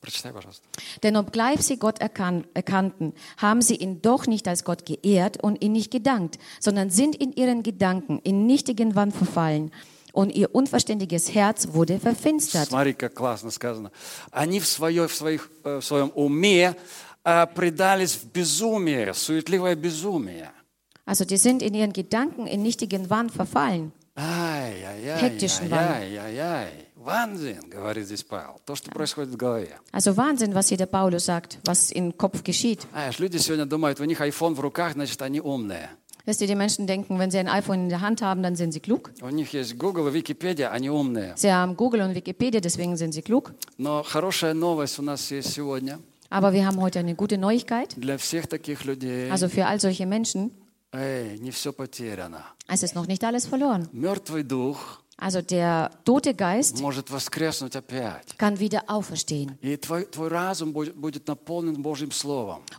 [0.00, 0.62] Прочитай, пожалуйста.
[1.02, 5.62] Denn obgleich sie Gott erkan erkannten, haben sie ihn doch nicht als Gott geehrt und
[5.62, 9.72] ihn nicht gedankt, sondern sind in ihren Gedanken in nichtigen Wand verfallen.
[10.12, 12.68] Und ihr unverständiges Herz wurde verfinstert.
[12.68, 13.90] Смотри, как классно сказано.
[14.30, 16.74] Они в, свое, в, своих, э, в своем уме
[17.24, 20.52] э, предались в безумие, суетливое безумие.
[21.04, 23.92] Also die sind in ihren Gedanken in nichtigen Wand verfallen.
[24.14, 26.68] Ай-яй-яй, Hektischen яй-яй-яй.
[26.96, 28.60] Ванзин, говорит здесь Павел.
[28.64, 29.78] То, что происходит в голове.
[29.92, 32.86] Also Wahnsinn, was hier der Paulus sagt, was im Kopf geschieht.
[32.92, 35.90] Знаешь, люди сегодня думают, у них iPhone в руках, значит, они умные.
[36.24, 38.72] Wisst ihr, die Menschen denken, wenn sie ein iPhone in der Hand haben, dann sind
[38.72, 39.12] sie klug.
[39.22, 41.34] У них есть Google и Википедия, они умные.
[41.36, 43.52] Sie haben Google und Wikipedia, deswegen sind sie klug.
[43.78, 47.94] Но хорошая новость у нас есть сегодня Aber wir haben heute eine gute Neuigkeit.
[47.96, 49.30] для всех таких людей.
[49.30, 50.50] Also für all solche Menschen,
[50.92, 52.44] Эй, не все потеряно.
[52.68, 53.88] es ist noch nicht alles verloren.
[53.92, 56.81] Мертвый дух also der tote Geist
[58.39, 59.55] kann wieder auferstehen.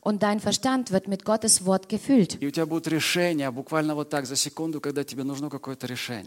[0.01, 2.41] Und dein Verstand wird mit Gottes Wort gefüllt.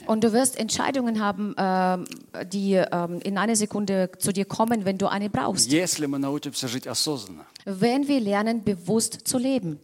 [0.07, 2.05] Und du wirst Entscheidungen haben, ähm,
[2.49, 5.69] die ähm, in einer Sekunde zu dir kommen, wenn du eine brauchst.
[7.67, 9.79] Wenn wir lernen, bewusst zu leben.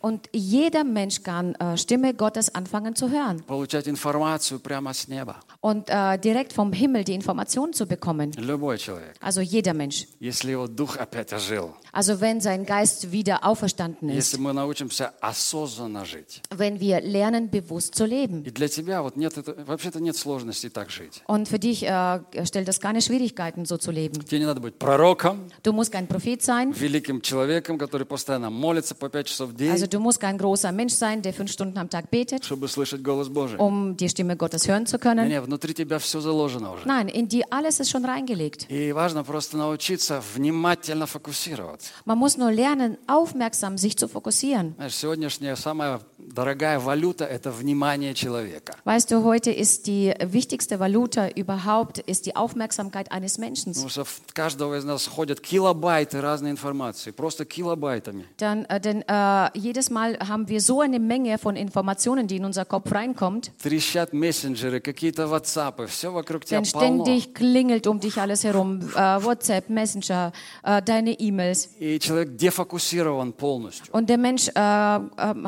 [0.00, 5.37] Und jeder Mensch kann äh, Stimme Gottes anfangen zu hören получать информацию прямо с неба.
[5.61, 8.31] Und äh, direkt vom Himmel die Informationen zu bekommen.
[8.37, 9.15] Любой человек.
[9.21, 10.07] Also jeder Mensch.
[10.19, 11.73] Если его дух опять ожил.
[11.93, 14.41] Also wenn sein Geist wieder auferstanden Если ist.
[14.41, 16.41] мы научимся осознанно жить.
[16.49, 18.43] Wenn wir lernen, bewusst zu leben.
[18.45, 21.21] И для тебя вот нет, это- вообще-то нет сложности так жить.
[21.27, 24.23] Und für dich äh, stellt das keine Schwierigkeiten, so zu leben.
[24.25, 26.73] Тебе не надо быть пророком, Du musst kein Prophet sein.
[26.73, 30.71] великим человеком, который постоянно молится по пять часов в день, Also du musst kein großer
[30.71, 33.57] Mensch sein, der fünf Stunden am Tag betet, чтобы слышать голос Божий.
[33.59, 35.27] um die Stimme Gottes hören zu können.
[35.27, 36.85] Не, внутри тебя все заложено уже.
[36.87, 38.67] Nein, in dir alles ist schon reingelegt.
[38.69, 41.91] И важно просто научиться внимательно фокусироваться.
[42.05, 44.73] Man muss nur lernen, aufmerksam sich zu fokussieren.
[44.77, 48.75] Знаешь, сегодняшняя самая дорогая валюта – это внимание человека.
[48.85, 53.73] Weißt du, heute ist die wichtigste Valuta überhaupt ist die Aufmerksamkeit eines Menschen.
[53.73, 58.25] Потому что в каждого из нас ходят килобайты разной информации, просто килобайтами.
[58.37, 62.45] Dann, äh, denn äh, jedes Mal haben wir so eine Menge von Informationen, die in
[62.45, 63.51] unser Kopf reinkommt.
[63.61, 67.03] Трещат мессенджеры, какие-то ватсапы, все вокруг тебя Denn полно.
[67.03, 68.79] ständig klingelt um dich alles herum.
[68.95, 70.31] Äh, WhatsApp, Messenger,
[70.63, 71.69] äh, deine E-Mails.
[71.79, 73.93] И человек дефокусирован полностью.
[73.93, 74.99] Und der Mensch äh, äh,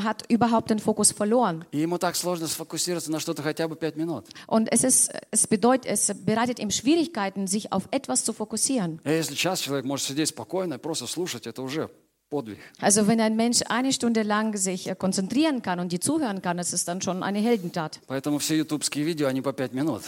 [0.03, 1.65] hat überhaupt überhaupt den Fokus verloren.
[1.71, 4.25] И ему так сложно сфокусироваться на что-то хотя бы пять минут.
[4.47, 8.99] Und es, ist, es, bedeutet, es bereitet ihm Schwierigkeiten, sich auf etwas zu fokussieren.
[9.05, 11.89] И если час человек может сидеть спокойно и просто слушать, это уже
[12.29, 12.59] подвиг.
[12.79, 16.57] Also wenn ein Mensch eine Stunde lang sich äh, konzentrieren kann und die zuhören kann,
[16.57, 17.99] das ist dann schon eine Heldentat.
[18.07, 20.03] Поэтому все ютубские видео, они по пять минут.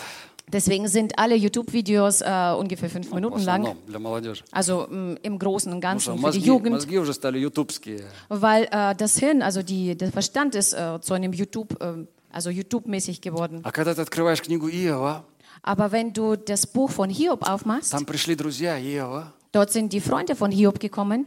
[0.52, 3.76] Deswegen sind alle YouTube-Videos äh, ungefähr fünf Minuten lang.
[4.50, 6.88] Also im Großen und Ganzen für die Jugend.
[8.28, 12.50] Weil äh, das Hirn, also die, der Verstand ist äh, zu einem YouTube, äh, also
[12.50, 13.60] YouTube-mäßig geworden.
[15.62, 17.92] Aber wenn du das Buch von Hiob aufmachst,
[19.52, 21.24] dort sind die Freunde von Hiob gekommen.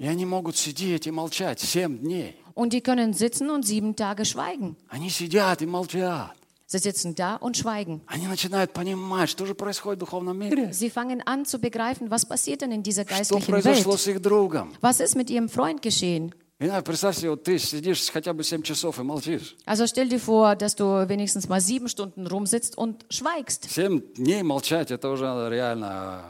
[2.56, 4.76] Und die können sitzen und sieben Tage schweigen.
[6.73, 7.13] Они сидят и молчат.
[7.13, 8.03] Sie sitzen da und schweigen.
[8.07, 10.71] Они начинают понимать, что же происходит в духовном мире.
[10.73, 14.01] Sie fangen an zu begreifen, was passiert denn in dieser Что geistlichen произошло Welt.
[14.01, 14.73] с их другом.
[14.83, 16.35] Was ist mit ihrem Freund geschehen?
[16.61, 19.57] И надо, представь себе, вот ты сидишь хотя бы 7 часов и молчишь.
[19.65, 23.71] Also stell dir vor, dass du wenigstens mal sieben Stunden rumsitzt und schweigst.
[23.71, 26.25] 7 дней молчать, это уже реально,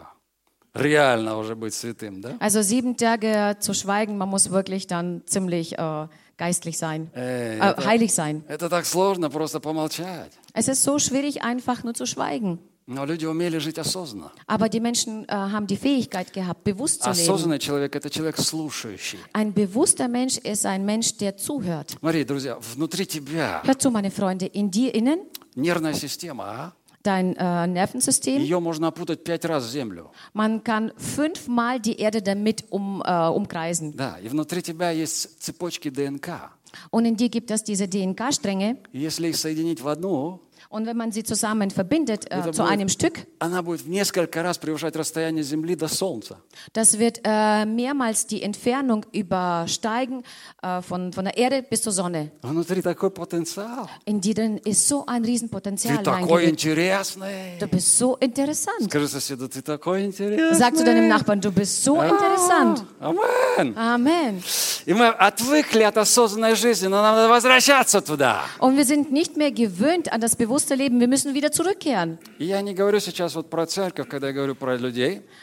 [0.74, 2.36] реально уже быть святым, да?
[2.40, 7.74] Also sieben Tage zu schweigen, man muss wirklich dann ziemlich äh, geistlich sein, Эй, äh,
[7.84, 8.44] heilig sein.
[8.48, 10.32] Это так сложно просто помолчать.
[10.54, 12.58] Es ist so schwierig, einfach nur zu schweigen.
[12.90, 14.30] Но люди умели жить осознанно.
[14.46, 17.20] Aber die Menschen äh, haben die Fähigkeit gehabt, bewusst zu leben.
[17.20, 19.18] Осознанный человек – это человек слушающий.
[19.34, 21.96] Ein bewusster Mensch ist ein Mensch, der zuhört.
[22.00, 25.20] Смотри, друзья, внутри тебя Hört zu, meine Freunde, in dir innen,
[25.54, 26.72] нервная система, а?
[27.02, 30.10] dein äh, Nervensystem, ее можно опутать пять раз в землю.
[30.34, 33.96] man kann fünfmal die Erde damit um, äh, umkreisen.
[33.96, 36.52] Да, и внутри тебя есть цепочки ДНК.
[36.90, 38.76] Und in dir gibt es diese DNK-Stränge.
[38.92, 40.40] И если их соединить в одну,
[40.72, 43.88] Und wenn man sie zusammen verbindet äh, Это zu будет- einem Stück, она будет в
[43.88, 46.36] несколько раз превышать расстояние Земли до Солнца.
[46.74, 50.22] das wird äh, mehrmals die Entfernung übersteigen
[50.62, 52.30] äh, von, von der Erde bis zur Sonne.
[52.42, 53.88] Внутри такой потенциал.
[54.04, 56.50] In dir drin ist so ein Ты Riesenpotenzial такой reingelegt.
[56.64, 57.58] интересный.
[57.60, 58.84] Du bist so interessant.
[58.90, 60.54] Скажи соседу, ты такой интересный.
[60.54, 62.84] Sag zu deinem Nachbarn, du bist so interessant.
[63.00, 63.74] Амен.
[63.76, 64.42] Amen.
[64.86, 68.42] И мы отвыкли от осознанной жизни, но нам надо возвращаться туда.
[68.58, 72.17] Und wir sind nicht mehr gewöhnt an das bewusste Wir müssen wieder zurückkehren.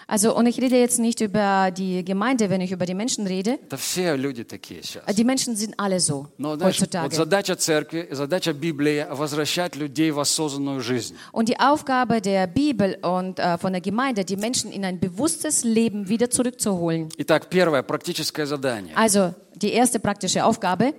[0.07, 3.59] Also, und ich rede jetzt nicht über die Gemeinde, wenn ich über die Menschen rede.
[5.17, 7.23] Die Menschen sind alle so heutzutage.
[11.33, 15.65] Und die Aufgabe der Bibel und äh, von der Gemeinde, die Menschen in ein bewusstes
[15.65, 17.09] Leben wieder zurückzuholen.
[18.95, 20.95] Also, die erste praktische Aufgabe.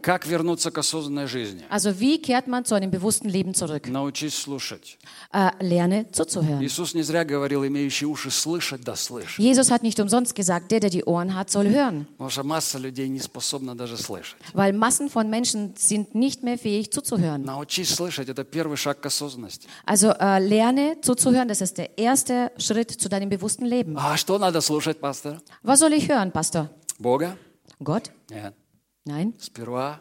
[1.70, 3.88] Also wie kehrt man zu einem bewussten Leben zurück?
[4.01, 4.99] Научись слушать.
[5.33, 6.62] Äh, lerne zuzuhören.
[6.62, 9.39] Иисус не зря говорил, имеющий уши слышать, да слышь.
[9.39, 12.07] Jesus hat nicht umsonst gesagt, der, der die Ohren hat, soll hören.
[12.12, 14.37] Потому что масса людей не способна даже слышать.
[14.55, 17.45] Weil Massen von Menschen sind nicht mehr fähig zuzuhören.
[17.45, 19.69] Научись слышать – это первый шаг к осознанности.
[19.85, 23.97] Also äh, lerne zuzuhören, das ist der erste Schritt zu deinem bewussten Leben.
[23.99, 25.41] А что надо слушать, пастор?
[25.62, 26.71] Was soll ich hören, Pastor?
[26.99, 27.37] Бога?
[27.83, 28.11] Gott?
[28.31, 28.55] Нет.
[29.05, 29.35] Nein.
[29.39, 30.01] Сперва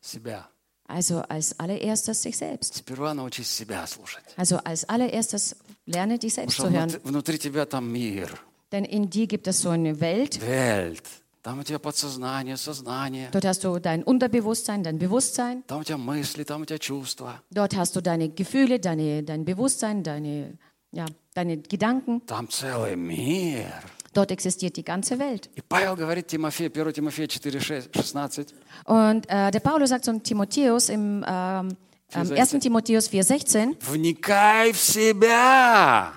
[0.00, 0.48] себя.
[0.92, 2.76] Also als allererstes sich selbst.
[2.76, 4.24] Сперва научись себя слушать.
[4.36, 5.56] Also als allererstes
[5.86, 6.88] lerne dich Потому selbst что zu hören.
[6.88, 8.38] внутри, внутри тебя там мир,
[8.72, 10.40] Denn in dir gibt es so eine Welt.
[10.40, 11.02] Welt.
[11.42, 13.28] Там у тебя подсознание, сознание.
[13.32, 15.62] Dort hast du dein Unterbewusstsein, dein Bewusstsein.
[15.66, 17.42] Там у тебя мысли, там у тебя чувства.
[17.50, 20.58] Dort hast du deine Gefühle, deine, dein Bewusstsein, deine,
[20.92, 22.22] ja, deine Gedanken.
[22.26, 23.72] Там целый мир.
[24.14, 25.48] Dort existiert die ganze Welt.
[25.54, 28.46] И Павел говорит Тимофею, 1 Тимофея 4, 6, 16,
[28.84, 31.76] Und äh, der Paulus sagt zum Timotheus im ähm,
[32.14, 32.50] ähm, 1.
[32.60, 36.12] Timotheus 4,16, вникай в себя.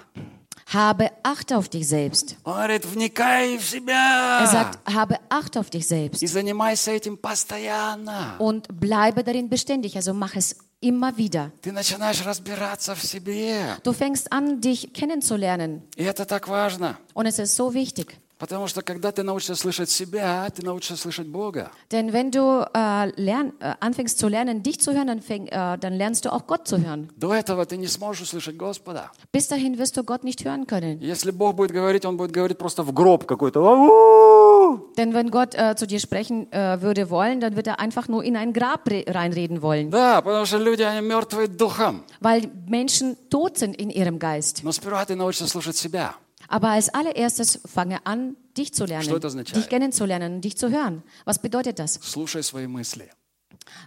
[0.75, 2.35] habe Acht auf dich selbst.
[2.43, 4.47] Он говорит, вникай в Er себя.
[4.47, 8.35] sagt, habe Acht auf dich selbst И занимайся этим постоянно.
[8.39, 9.95] und bleibe darin beständig.
[9.95, 11.51] Also mach es immer wieder.
[11.61, 13.77] Ты начинаешь разбираться в себе.
[13.83, 15.83] Du fängst an, dich kennenzulernen.
[15.95, 16.97] И это так важно.
[17.13, 18.17] Und es ist so wichtig.
[18.37, 21.69] Потому что когда ты научишься слышать себя, ты научишься слышать Бога.
[21.91, 25.77] Denn wenn du äh, lern, äh, anfängst zu lernen, dich zu hören, dann, fäng, äh,
[25.77, 27.09] dann lernst du auch Gott zu hören.
[27.15, 29.11] До этого ты не сможешь услышать Господа.
[29.31, 30.99] Bis dahin wirst du Gott nicht hören können.
[31.01, 33.59] Если Бог будет говорить, Он будет говорить просто в гроб какой-то.
[33.61, 38.07] «Ау!» Denn wenn Gott äh, zu dir sprechen äh, würde wollen, dann wird er einfach
[38.07, 39.91] nur in ein Grab re- reinreden wollen.
[39.91, 42.03] Да, потому что люди, они mертвые духом.
[42.19, 44.61] Weil Menschen tot sind in ihrem Geist.
[44.63, 46.15] Но сперва ты научишься слушать себя.
[46.47, 49.55] Aber als allererstes fange an, dich zu lernen, Что это означает?
[49.55, 51.03] dich kennenzulernen, dich zu hören.
[51.25, 51.93] Was bedeutet das?
[52.01, 53.09] Слушай свои мысли.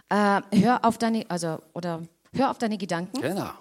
[0.09, 2.01] Äh, hör auf deine, also, oder
[2.33, 3.21] hör auf deine Gedanken.
[3.21, 3.51] Genau.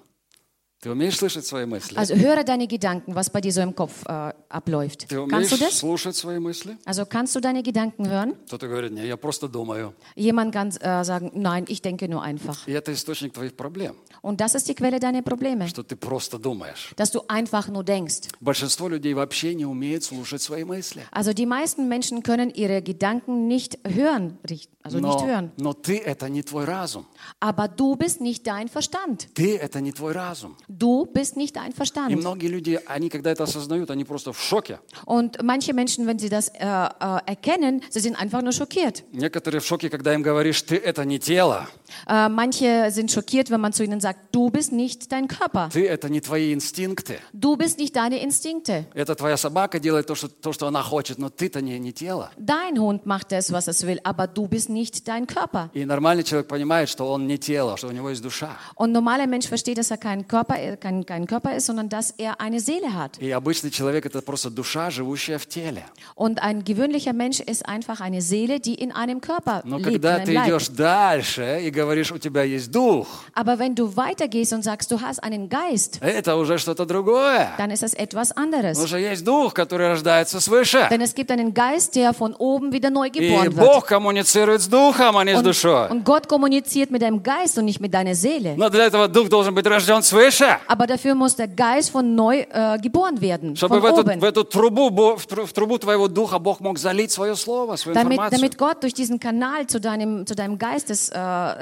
[0.80, 1.96] Ты умеешь слышать свои мысли?
[1.96, 5.08] Also höre deine Gedanken, was bei dir so im Kopf äh, abläuft.
[5.08, 5.78] Ты Kannst du умеешь das?
[5.78, 6.76] слушать свои мысли?
[6.84, 8.34] Also kannst du deine Gedanken hören?
[8.48, 9.94] Кто-то говорит, не, я просто думаю.
[10.14, 12.68] Jemand kann äh, sagen, nein, ich denke nur einfach.
[12.68, 16.38] И это источник твоих проблем, Und das ist die Quelle deiner Probleme, что ты просто
[16.38, 16.92] думаешь.
[16.96, 18.28] dass du einfach nur denkst.
[18.40, 21.00] Большинство людей вообще не умеет слушать свои мысли.
[21.12, 25.51] Also die meisten Menschen können ihre Gedanken nicht hören, richt- Also nicht Но, hören.
[25.57, 27.05] но ты это не твой разум.
[27.41, 29.27] Aber du bist nicht dein Verstand.
[29.33, 30.55] Ты это не твой разум.
[30.69, 32.15] Du bist nicht dein И Verstand.
[32.15, 34.79] многие люди, они когда это осознают, они просто в шоке.
[35.05, 39.03] Und manche Menschen, wenn sie das äh, äh, erkennen, sie sind einfach nur schockiert.
[39.11, 41.67] Некоторые в шоке, когда им говоришь, ты это не тело,
[42.06, 45.68] Äh, manche sind schockiert, wenn man zu ihnen sagt, du bist nicht dein Körper.
[45.72, 47.18] ты это не твои инстинкты.
[47.32, 48.86] Du bist nicht deine Instinkte.
[48.94, 52.30] Это твоя собака делает то, что, то, что она хочет, но ты-то не, не тело.
[52.38, 55.70] Dein Hund macht das, was es will, aber du bist nicht dein Körper.
[55.74, 58.56] И нормальный человек понимает, что он не тело, что у него есть душа.
[58.76, 62.10] Und normaler Mensch versteht, dass er kein Körper, äh, kein, kein Körper ist, sondern dass
[62.12, 63.18] er eine Seele hat.
[63.20, 65.84] И обычный человек это просто душа, живущая в теле.
[66.14, 69.92] Und ein gewöhnlicher Mensch ist einfach eine Seele, die in einem Körper Но lebt, in
[69.94, 70.46] когда einem ты Leib.
[70.48, 74.99] идешь дальше и Говоришь, у тебя есть дух, Aber wenn du weitergehst und sagst, du
[75.01, 77.49] hast einen Geist, это уже что-то другое.
[77.57, 78.87] dann ist es etwas Потому anderes.
[78.87, 80.87] что есть дух, который рождается свыше.
[80.89, 83.65] Denn es gibt einen Geist, der von oben wieder neu И geboren wird.
[83.65, 85.89] Бог коммуницирует с духом, а не с душой.
[85.89, 88.55] Und Gott kommuniziert mit deinem Geist und nicht mit deiner Seele.
[88.57, 90.57] Но для этого дух должен быть рожден свыше.
[90.67, 94.19] Aber dafür muss der Geist von neu äh, geboren werden, Чтобы в эту, oben.
[94.19, 98.39] в эту трубу, в трубу твоего духа Бог мог залить свое слово, свою Damit, информацию.
[98.39, 101.15] damit Gott durch diesen Kanal zu deinem, zu deinem Geistes äh,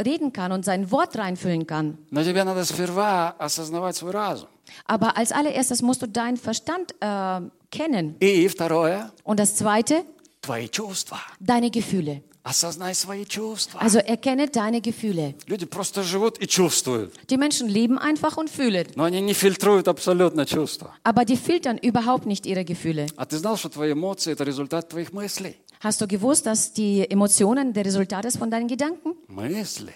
[0.06, 1.98] reden kann und sein Wort reinfüllen kann.
[2.10, 4.48] Но тебе надо сперва осознавать свой разум.
[4.86, 8.16] Aber als allererstes musst du deinen Verstand äh, kennen.
[8.20, 10.04] И второе, Und das Zweite,
[10.40, 11.18] твои чувства.
[11.40, 12.22] deine Gefühle.
[12.44, 13.80] Осознай свои чувства.
[13.80, 15.34] Also erkenne deine Gefühle.
[15.46, 17.14] Люди просто живут и чувствуют.
[17.30, 18.88] Die Menschen leben einfach und fühlen.
[18.96, 20.90] Но они не фильтруют абсолютно чувства.
[21.04, 23.06] Aber die filtern überhaupt nicht ihre Gefühle.
[23.16, 25.56] А ты знал, что твои эмоции – это результат твоих мыслей?
[25.80, 29.14] Hast du gewusst, dass die Emotionen der Resultat ist von deinen Gedanken?
[29.28, 29.92] Мысли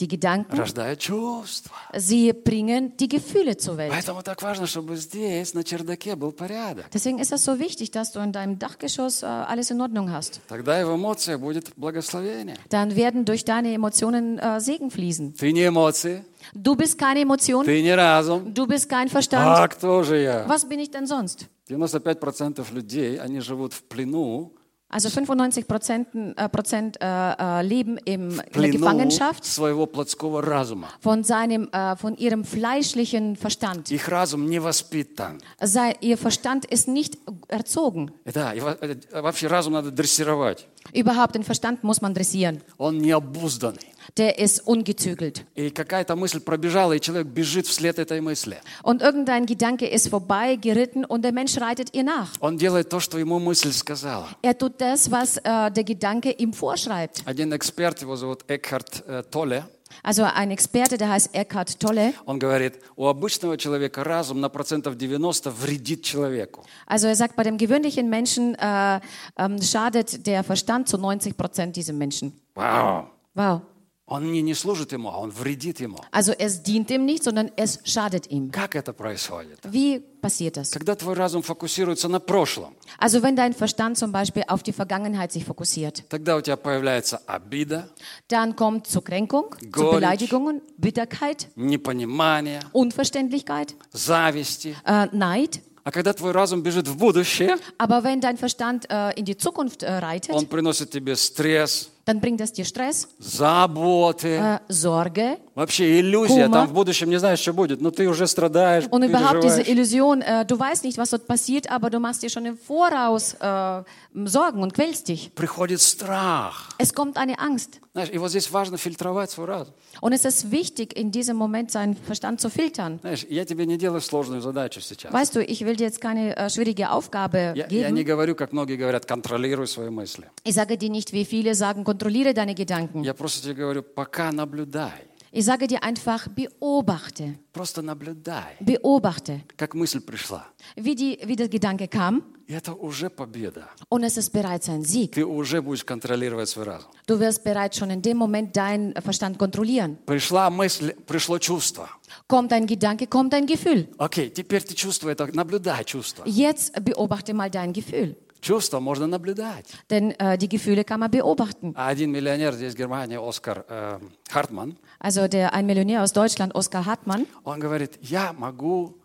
[0.00, 1.70] Die Gedanken, рождают чувства.
[1.96, 3.92] sie bringen die Gefühle zur Welt.
[3.92, 6.86] Поэтому так важно, чтобы здесь, на чердаке, был порядок.
[6.92, 10.40] Deswegen ist es so wichtig, dass du in deinem Dachgeschoss äh, alles in Ordnung hast.
[10.48, 12.56] Тогда и в эмоциях будет благословение.
[12.70, 15.34] Dann werden durch deine Emotionen äh, Segen fließen.
[15.36, 16.24] Ты не эмоции,
[16.56, 18.52] Du bist keine Emotion, ты не разум.
[18.52, 19.46] du bist kein Verstand.
[19.46, 20.44] А кто же я?
[20.48, 21.46] Was bin ich denn sonst?
[21.70, 24.52] 95% людей, они живут в плену,
[24.90, 30.40] Also 95 Prozent, äh, Prozent äh, äh, leben im, in der плену Gefangenschaft своего плотского
[30.40, 30.88] разума.
[31.00, 33.90] von, seinem, äh, von ihrem fleischlichen Verstand.
[33.90, 35.40] Их разум не воспитан.
[35.60, 38.12] Sei, ihr Verstand ist nicht erzogen.
[38.24, 40.68] Да, и во- э, вообще разум надо дрессировать.
[40.92, 42.60] Überhaupt den Verstand muss man dressieren.
[42.78, 43.90] Он необузданный.
[44.16, 45.44] Der ist ungezügelt.
[45.56, 48.58] И какая-то мысль пробежала, и человек бежит вслед этой мысли.
[48.82, 52.28] Und irgendein Gedanke ist vorbei, geritten und der Mensch reitet ihr nach.
[52.40, 54.28] Он делает то, что ему мысль сказала.
[54.42, 57.22] Er tut das, was äh, der Gedanke ihm vorschreibt.
[57.24, 59.64] Один эксперт, его зовут Экхарт э, Толле,
[60.02, 62.14] Also ein Experte, der heißt Eckhart Tolle.
[62.26, 66.64] он говорит, у обычного человека разум на процентов 90 вредит человеку.
[66.86, 69.00] Also er sagt, bei dem gewöhnlichen Menschen äh,
[69.38, 72.32] ähm, schadet der Verstand zu 90 Prozent diesem Menschen.
[72.54, 73.06] Вау!
[73.34, 73.62] Wow.
[74.11, 75.99] Он не, не служит ему, а он вредит ему.
[76.11, 78.49] Also es dient ihm nicht, sondern es schadet ihm.
[78.51, 79.59] Как это происходит?
[79.71, 80.71] Wie passiert das?
[80.71, 85.31] Когда твой разум фокусируется на прошлом, Also wenn dein Verstand zum Beispiel auf die Vergangenheit
[85.31, 87.87] sich fokussiert, тогда у тебя появляется обида,
[88.29, 89.99] dann kommt zur Kränkung, zu Gorich.
[89.99, 94.75] Beleidigungen, Bitterkeit, непонимание, Unverständlichkeit, зависти.
[94.85, 95.61] äh, Neid.
[95.85, 99.81] А когда твой разум бежит в будущее, Aber wenn dein Verstand äh, in die Zukunft
[99.81, 105.99] äh, reitet, он приносит тебе стресс, dann bringt es dir Stress, заботы, äh, Sorge вообще
[105.99, 106.45] иллюзия.
[106.45, 106.53] Кума.
[106.53, 109.61] Там в будущем не знаешь, что будет, но ты уже страдаешь, und überhaupt diese.
[109.61, 113.35] Illusion, äh, du weißt nicht, was dort passiert, aber du machst dir schon im Voraus
[113.39, 113.83] äh,
[114.25, 115.31] Sorgen und quälst dich.
[115.35, 116.69] Приходит страх.
[116.79, 117.79] Es kommt eine Angst.
[117.93, 119.73] Знаешь, и вот здесь важно фильтровать свой разум.
[120.01, 122.99] Und es ist wichtig, in diesem Moment seinen Verstand zu filtern.
[123.01, 125.11] Знаешь, я тебе не делаю сложную задачу сейчас.
[125.11, 128.07] Weißt du, ich will dir jetzt keine äh, schwierige Aufgabe Я, я не geben.
[128.07, 130.25] говорю, как многие говорят, контролируй свои мысли.
[130.43, 133.02] Ich sage dir nicht, wie viele sagen, kontrolliere deine Gedanken.
[133.02, 135.08] Я просто тебе говорю, пока наблюдай.
[135.36, 140.46] Ich sage dir einfach, beobachte, Просто наблюдай, beobachte, как мысль пришла.
[140.76, 142.22] wie, die, wie der Gedanke kam.
[142.46, 143.68] И это уже победа.
[143.88, 145.12] Und es ist bereits ein Sieg.
[145.14, 146.90] Ты уже будешь контролировать свой разум.
[147.08, 149.96] Du wirst bereits schon in dem Moment deinen Verstand kontrollieren.
[150.06, 151.88] Пришла мысль, пришло чувство.
[152.28, 153.88] Kommt ein Gedanke, kommt ein Gefühl.
[153.98, 156.22] Окей, теперь ты чувство это, наблюдай чувство.
[156.26, 158.16] Jetzt beobachte mal dein Gefühl.
[158.40, 159.66] Чувство можно наблюдать.
[159.88, 161.72] Denn äh, die Gefühle kann man beobachten.
[161.76, 163.98] А один миллионер здесь в Германии, Оскар э,
[164.30, 168.98] Хартман, Also der, ein Millionär aus Deutschland, Oskar Hartmann, он говорит, я могу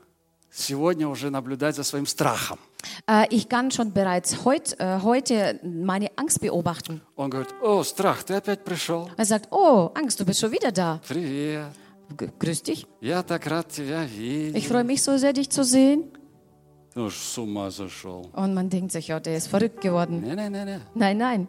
[0.52, 2.60] сегодня уже наблюдать за своим страхом.
[3.08, 7.02] Äh, ich kann schon bereits heut, äh, heute meine Angst beobachten.
[7.16, 9.10] Он говорит, о, страх, ты опять пришел.
[9.16, 11.00] Er sagt, oh, Angst, du bist schon wieder da.
[11.08, 11.68] Привет.
[12.18, 12.88] G grüß dich.
[13.02, 14.68] Я так рад тебя Ich видеть.
[14.68, 16.12] freue mich so sehr, dich zu sehen.
[16.95, 20.23] Und man denkt sich, ja, der ist verrückt geworden.
[20.25, 21.19] Nein, nein, nein.
[21.19, 21.49] Nein.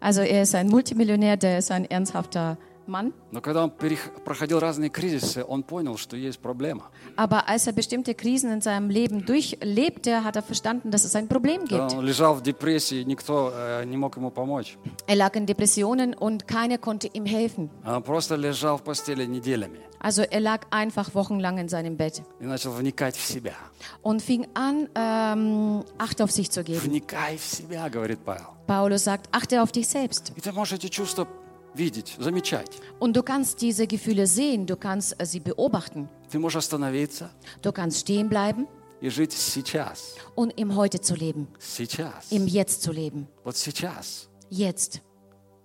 [0.00, 3.11] Also er ist ein Multimillionär, der ist ein ernsthafter Mann.
[3.31, 6.83] Но когда он перех- проходил разные кризисы, он понял, что есть проблема.
[7.17, 11.27] Aber als er bestimmte Krisen in seinem Leben durchlebte, hat er verstanden, dass es ein
[11.27, 11.97] Problem Когда gibt.
[11.99, 14.77] он лежал в депрессии, никто э, не мог ему помочь.
[15.05, 17.69] Er lag in Depressionen und keiner konnte ihm helfen.
[17.85, 22.45] Он просто лежал в постели неделями Also er lag einfach wochenlang in seinem Bett и
[22.45, 23.55] начал вникать в себя.
[24.01, 26.79] und fing an, ähm, Acht auf sich zu geben.
[26.85, 28.47] Вникай в себя, говорит Павел.
[28.67, 30.31] Paulus sagt, achte auf dich selbst.
[30.37, 31.27] И ты можешь эти чувства
[31.73, 32.69] видеть, замечать.
[32.99, 36.09] Und du kannst diese Gefühle sehen, du kannst äh, sie beobachten.
[36.31, 37.29] Ты можешь остановиться
[37.61, 38.67] Du kannst stehen bleiben
[39.01, 40.15] и жить сейчас.
[40.35, 42.31] und im Heute zu leben, Сейчас.
[42.31, 43.27] im Jetzt zu leben.
[43.43, 44.27] Вот сейчас.
[44.49, 45.01] Jetzt.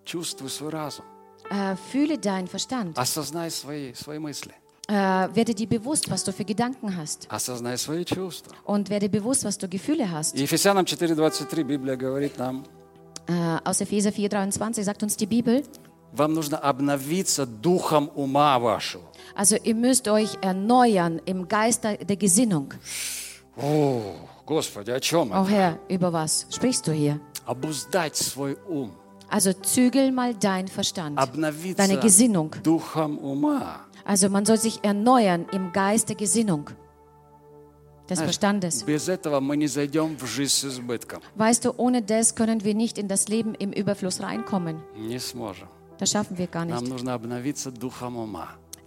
[0.05, 1.05] Чувствуй свой разум.
[1.51, 2.97] Äh, fühle deinen Verstand.
[2.99, 4.53] Осознай свои, свои мысли.
[4.89, 4.95] Äh,
[5.35, 7.27] werde dir bewusst, was du für Gedanken hast.
[7.31, 8.53] Осознай свои чувства.
[8.65, 10.35] Und werde bewusst, was du Gefühle hast.
[10.37, 12.65] И Ефесянам 4.23 Библия говорит нам,
[13.29, 15.63] Äh, aus Epheser 4,23 sagt uns die Bibel.
[16.13, 19.05] вам нужно обновиться духом ума вашего.
[19.35, 22.75] Also ihr müsst euch erneuern im Geist der der Gesinnung.
[23.57, 24.01] О,
[24.47, 25.41] Господи, о чем это?
[25.43, 27.21] Oh Herr, über was sprichst du hier?
[27.47, 28.93] Обуздать свой ум.
[29.29, 32.51] Also zügel mal deinen Verstand, Обновиться deine Gesinnung.
[32.63, 33.81] духом ума.
[34.05, 36.69] Also man soll sich erneuern im Geist der Gesinnung,
[38.11, 38.83] des Verstandes.
[38.85, 41.23] Без этого мы не зайдем в жизнь с избытком.
[41.37, 44.83] Weißt du, ohne das können wir nicht in das Leben im Überfluss reinkommen.
[45.98, 46.78] Das schaffen wir gar nicht.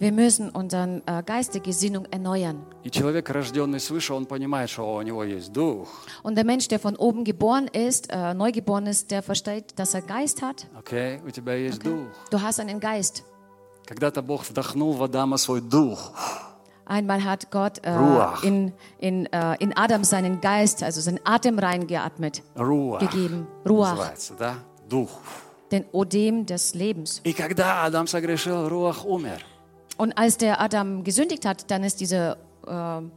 [0.00, 2.64] Wir müssen unsere äh, geistige Sinnung erneuern.
[6.22, 10.00] Und der Mensch, der von oben geboren ist, äh, neugeboren ist, der versteht, dass er
[10.00, 10.68] Geist hat.
[10.78, 12.08] Okay, okay.
[12.30, 13.24] Du hast einen Geist.
[16.86, 17.92] Einmal hat Gott äh,
[18.42, 23.46] in, in, äh, in Adam seinen Geist, also seinen Atem reingeatmet, Ruach, gegeben.
[23.68, 24.12] Ruach.
[24.88, 25.11] Duch
[25.72, 27.22] den Odem des Lebens.
[29.96, 32.36] Und als der Adam gesündigt hat, dann ist diese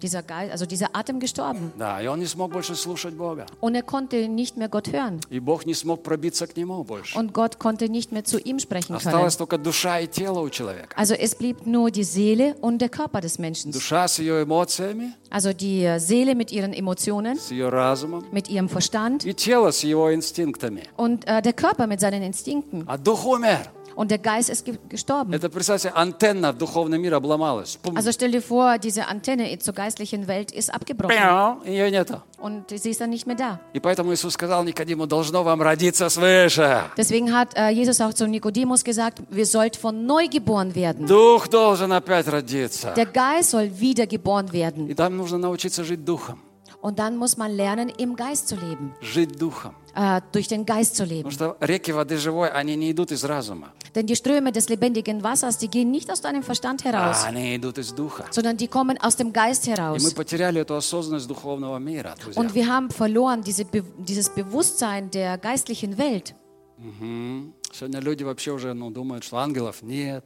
[0.03, 1.73] dieser Geist, also dieser Atem gestorben.
[1.79, 3.47] Да, и он не смог больше слушать Бога.
[3.63, 5.21] Und er konnte nicht mehr Gott hören.
[5.31, 7.17] И Бог не смог пробиться к нему больше.
[7.19, 9.07] Und Gott konnte nicht mehr zu ihm sprechen können.
[9.09, 10.95] Осталась только душа и тело у человека.
[10.97, 13.73] Also es blieb nur die Seele und der Körper des Menschen.
[13.73, 18.51] Душа с ее эмоциями, Also die äh, Seele mit ihren Emotionen, с ее разумом, mit
[18.51, 20.83] ihrem Verstand и тело с его инстинктами.
[20.99, 22.85] und äh, der Körper mit seinen Instinkten.
[22.87, 23.61] А дух умер.
[23.97, 25.33] Und der Geist ist ge gestorben.
[25.33, 27.79] Это, представьте, антенна в духовный мир обломалась.
[27.83, 27.97] Пум.
[27.97, 32.23] Also stell dir vor, diese Antenne zur geistlichen Welt ist abgebrochen Пяу, Ее нету.
[32.39, 33.59] und sie ist dann nicht mehr da.
[33.73, 36.85] И поэтому Иисус сказал Никодиму, должно вам родиться свыше.
[36.97, 41.09] Deswegen hat äh, Jesus auch zu Nikodemus gesagt, wir sollt von neu geboren werden.
[41.09, 42.95] Дух должен опять родиться.
[42.95, 44.89] Der Geist soll wieder geboren werden.
[44.89, 46.39] И там нужно научиться жить духом.
[46.81, 49.75] Und dann muss man lernen, im Geist zu leben, Жить духом.
[49.95, 51.29] äh, durch den Geist zu leben.
[51.31, 53.73] Потому что реки воды живой, они не идут из разума.
[53.95, 57.57] Denn die Ströme des lebendigen Wassers, die gehen nicht aus deinem Verstand heraus, А они
[57.57, 58.27] идут из духа.
[58.31, 60.15] sondern die kommen aus dem Geist И мы heraus.
[60.15, 62.41] потеряли эту осознанность духовного мира, друзья.
[62.41, 66.35] Und wir haben verloren diese, Be dieses Bewusstsein der geistlichen Welt.
[66.79, 67.55] Мгм.
[67.73, 70.25] Сегодня люди вообще уже ну, думают, что ангелов нет.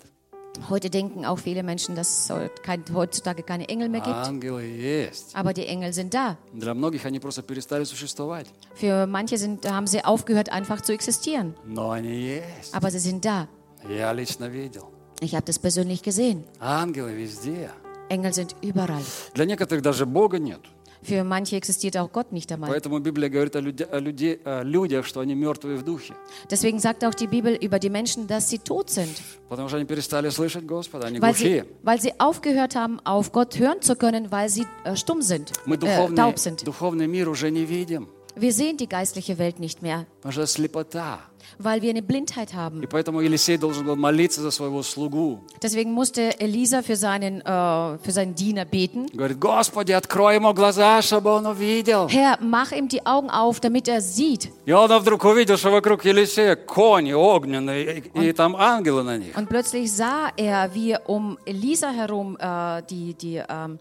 [0.69, 4.15] Heute denken auch viele Menschen, dass es heu- kein, heutzutage keine Engel mehr gibt.
[4.15, 5.35] Ангелы есть.
[5.35, 6.37] Aber die Engel sind da.
[6.53, 8.47] Для многих они просто перестали существовать.
[8.75, 11.55] Für manche sind, haben sie aufgehört, einfach zu existieren.
[11.67, 12.75] Но они есть.
[12.75, 13.49] Aber sie sind da.
[13.89, 14.85] Я лично видел.
[15.21, 16.45] Ich habe das persönlich gesehen.
[16.61, 17.71] Ангелы везде.
[18.11, 19.03] Engel sind überall.
[19.35, 20.61] Для некоторых даже Бога нет.
[21.07, 22.71] Für manche existiert auch Gott nicht einmal.
[22.71, 26.15] Поэтому Библия говорит о, люди- о люди- о людях, что они мертвые в духе.
[26.51, 29.11] Deswegen sagt auch die Bibel über die Menschen, dass sie tot sind,
[29.49, 31.67] Потому что они перестали слышать Господа, они weil sie, глухие.
[31.83, 35.75] weil sie aufgehört haben, auf Gott hören zu können, weil sie äh, stumm sind, Мы
[35.75, 36.65] äh, духовный, taub sind.
[36.65, 38.07] духовный мир уже не видим.
[38.37, 41.19] Wir sehen die geistliche Welt nicht mehr, Потому что это слепота.
[41.59, 42.83] weil wir eine Blindheit haben.
[42.83, 45.41] И поэтому Елисей должен был молиться за своего слугу.
[45.63, 49.07] Deswegen musste Elisa für seinen, äh, für seinen Diener beten.
[49.13, 52.09] Говорит, Господи, открой ему глаза, чтобы он увидел.
[52.09, 54.51] Herr, mach ihm die Augen auf, damit er sieht.
[54.67, 59.37] И он вдруг увидел, что вокруг Елисея кони огненные, и, и там ангелы на них.
[59.37, 63.79] Und plötzlich sah er, wie um Elisa herum äh, die, die, ähm,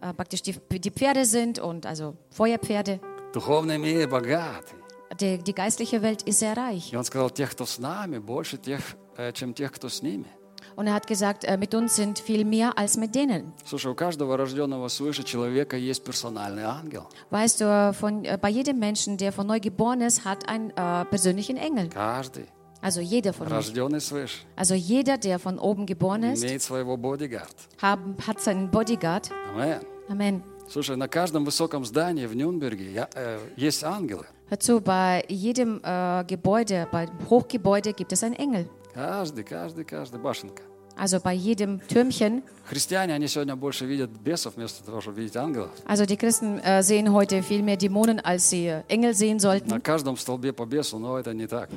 [0.00, 3.00] äh, praktisch die, die Pferde sind und also Feuerpferde.
[3.32, 4.77] Духовный мир богатый.
[5.20, 6.92] Die, die geistliche Welt ist sehr reich.
[6.92, 8.80] И он сказал, тех, кто с нами, больше тех,
[9.16, 10.26] э, чем тех, кто с ними.
[10.76, 13.52] Und er hat gesagt, äh, mit uns sind viel mehr als mit denen.
[13.64, 17.04] Слушай, у каждого рожденного свыше человека есть персональный ангел.
[17.30, 21.04] Weißt du, von, äh, bei jedem Menschen, der von neu geboren ist, hat einen äh,
[21.04, 21.90] persönlichen Engel.
[21.90, 22.46] Каждый,
[22.80, 23.54] Also jeder von uns.
[23.68, 27.54] рожденный свыше, Also jeder, der von oben geboren ist, имеет своего бодигард.
[27.80, 29.30] haben, hat seinen Bodyguard.
[29.54, 29.80] Амен.
[30.08, 30.42] Amen.
[30.71, 34.25] Слушай, на каждом высоком здании в Нюрнберге я- э, есть ангелы.
[34.49, 38.67] Hör zu, bei jedem äh, Gebäude, bei Hochgebäude gibt es einen Engel.
[38.93, 40.63] Каждый, каждый, каждый, башенка.
[40.98, 42.42] Also bei jedem Türmchen.
[42.66, 45.70] Христиане, они сегодня больше видят бесов вместо того, чтобы видеть ангелов.
[45.86, 49.68] Also die Christen äh, sehen heute viel mehr Dämonen, als sie äh, Engel sehen sollten.
[49.68, 51.68] На каждом столбе по бесу, но это не так.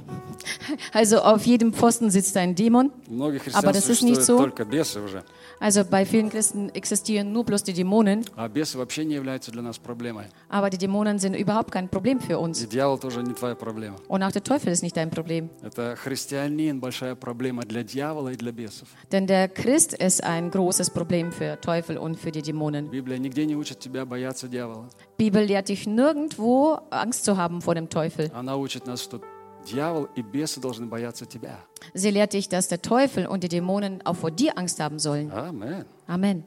[0.93, 2.91] Also auf jedem Pfosten sitzt ein Dämon.
[3.09, 4.38] У многих Aber христиан das ist nicht существуют so.
[4.38, 5.23] только бесы уже.
[5.59, 8.23] Also bei vielen Christen existieren nur bloß die Dämonen.
[8.36, 10.25] А бесы вообще не являются для нас проблемой.
[10.49, 12.65] Aber die Dämonen sind überhaupt kein Problem für И uns.
[12.67, 13.97] дьявол тоже не твоя проблема.
[14.07, 15.49] Und auch der Teufel ist nicht dein Problem.
[15.63, 18.88] Это христианин большая проблема для дьявола и для бесов.
[19.11, 22.89] Denn der Christ ist ein großes Problem für Teufel und für die Dämonen.
[22.89, 24.89] Библия нигде не учит тебя бояться дьявола.
[25.17, 28.30] Bibel lehrt dich nirgendwo Angst zu haben vor dem Teufel.
[28.34, 29.21] Она учит нас, что
[29.65, 31.59] дьявол и бесы должны бояться тебя.
[31.93, 35.32] Sie lehrt dich, dass der Teufel und die Dämonen auch vor dir Angst haben sollen.
[35.32, 35.86] Амен.
[36.07, 36.43] Amen.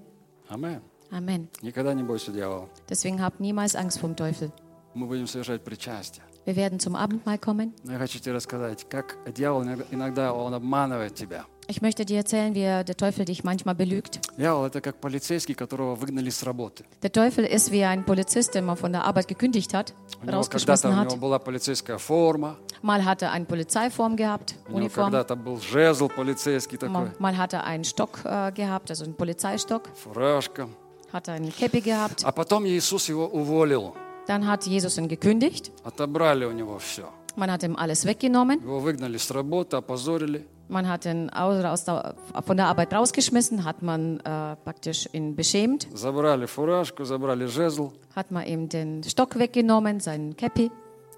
[0.49, 0.81] Амен.
[1.11, 1.49] Amen.
[1.63, 2.69] Никогда не бойся дьявола.
[2.89, 4.53] Deswegen habt niemals Angst vor dem Teufel.
[4.95, 6.23] Мы будем совершать причастие.
[6.47, 7.73] Wir werden zum Abendmahl kommen.
[7.85, 11.45] Но я хочу тебе рассказать, как дьявол иногда- иногда он обманывает тебя.
[11.69, 14.19] Ich möchte dir erzählen, wie der Teufel dich manchmal belügt.
[14.37, 16.85] Дьявол это как полицейский, которого выгнали с работы.
[17.03, 20.43] Der Teufel ist wie ein Polizist, der mal von der Arbeit gekündigt hat, У него
[20.43, 21.09] когда-то rausgeschmissen у hat.
[21.13, 25.11] него была полицейская форма, Mal hat er eine Polizeiform gehabt, у него Uniform.
[25.13, 29.15] когда-то был жезл полицейский такой, Mal, mal hat er einen Stock äh, gehabt, also einen
[29.15, 29.89] Polizeistock.
[29.95, 30.69] фуражка.
[31.13, 32.25] Hat er einen Käppi gehabt.
[32.25, 33.95] А потом Иисус его уволил.
[34.27, 35.71] Dann hat Jesus ihn gekündigt.
[35.85, 37.09] Отобрали у него все.
[37.37, 38.61] Man hat ihm alles weggenommen.
[38.63, 40.45] Его выгнали с работы, опозорили.
[40.69, 42.15] Man hat ihn aus, aus der,
[42.47, 48.31] von der Arbeit rausgeschmissen, hat man äh, praktisch ihn beschämt, Забрали фуражку, забрали жезл, hat
[48.31, 50.71] man ihm den Stock weggenommen, seinen Käppi,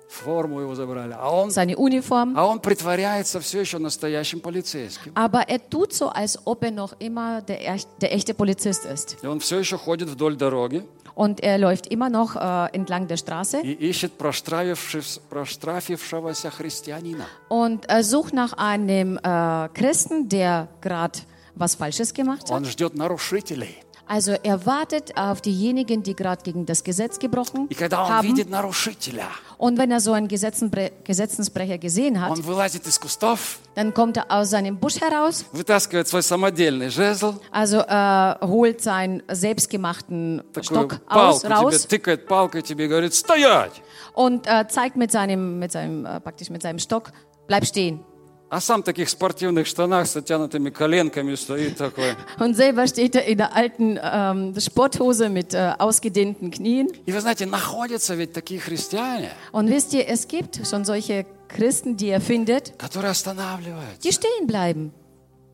[0.09, 1.15] форму его забрали.
[1.19, 2.35] А он, seine Uniform.
[2.37, 5.13] а он притворяется все еще настоящим полицейским.
[5.15, 9.17] Aber er tut so, als ob er noch immer der, echt- der echte Polizist ist.
[9.23, 10.85] И он все еще ходит вдоль дороги
[11.18, 13.64] Und er läuft immer noch äh, entlang der Straße.
[17.50, 21.18] Und er sucht nach einem äh, Christen, der gerade
[21.56, 22.52] was Falsches gemacht hat.
[24.07, 24.07] Он ждет нарушителей.
[24.09, 28.27] Also er wartet auf diejenigen, die gerade gegen das Gesetz gebrochen И когда он haben.
[28.29, 33.61] видит нарушителя, Und wenn er so einen Gesetzenbre Gesetzensbrecher gesehen hat, он вылазит из кустов,
[33.75, 39.23] dann kommt er aus seinem Busch heraus, вытаскивает свой самодельный жезл, also äh, holt seinen
[39.31, 43.81] selbstgemachten такую Stock aus, палку тебе raus тыкает палкой тебе и говорит «Стоять!»
[44.15, 47.13] und äh, zeigt mit seinem, mit seinem äh, praktisch mit seinem Stock,
[47.47, 48.01] bleib stehen.
[48.51, 52.15] А сам в таких спортивных штанах с оттянутыми коленками стоит такой.
[52.39, 56.89] Und selber steht er in der alten ähm, Sporthose mit äh, ausgedehnten Knien.
[57.07, 61.97] И вы знаете, находятся ведь такие христиане, Und wisst ihr, es gibt schon solche Christen,
[61.97, 64.93] die er findet, которые останавливаются, die stehen bleiben,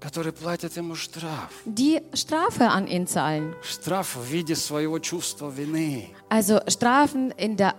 [0.00, 1.52] которые платят ему штраф.
[1.66, 3.54] die Strafe an ihn zahlen.
[3.62, 6.08] Штраф в виде своего чувства вины.
[6.30, 7.74] Also Strafen in der,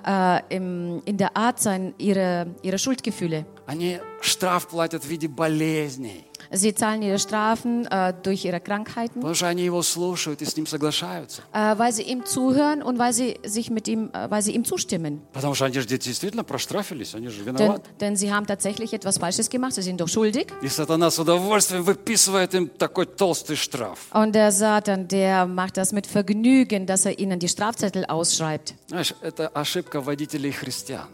[0.49, 3.45] äh, im, in der Art sein, ihre, ihre Schuldgefühle.
[3.65, 9.36] Они штраф платят в виде болезней, Sie zahlen ihre Strafen äh, durch ihre Krankheiten, потому
[9.36, 11.43] что они его слушают и с ним соглашаются.
[11.53, 14.65] äh, weil sie ihm zuhören und weil sie sich mit ihm, äh, weil sie ihm
[14.65, 15.21] zustimmen.
[15.32, 17.84] Потому что они же действительно проштрафились, они же Denn, виноваты.
[17.99, 20.47] denn sie haben tatsächlich etwas Falsches gemacht, sie sind doch schuldig.
[20.63, 23.99] И сатана с удовольствием выписывает им такой толстый штраф.
[24.11, 28.73] Und der Satan, der macht das mit Vergnügen, dass er ihnen die Strafzettel ausschreibt.
[28.88, 31.09] Знаешь, это ошибка водителей христиан,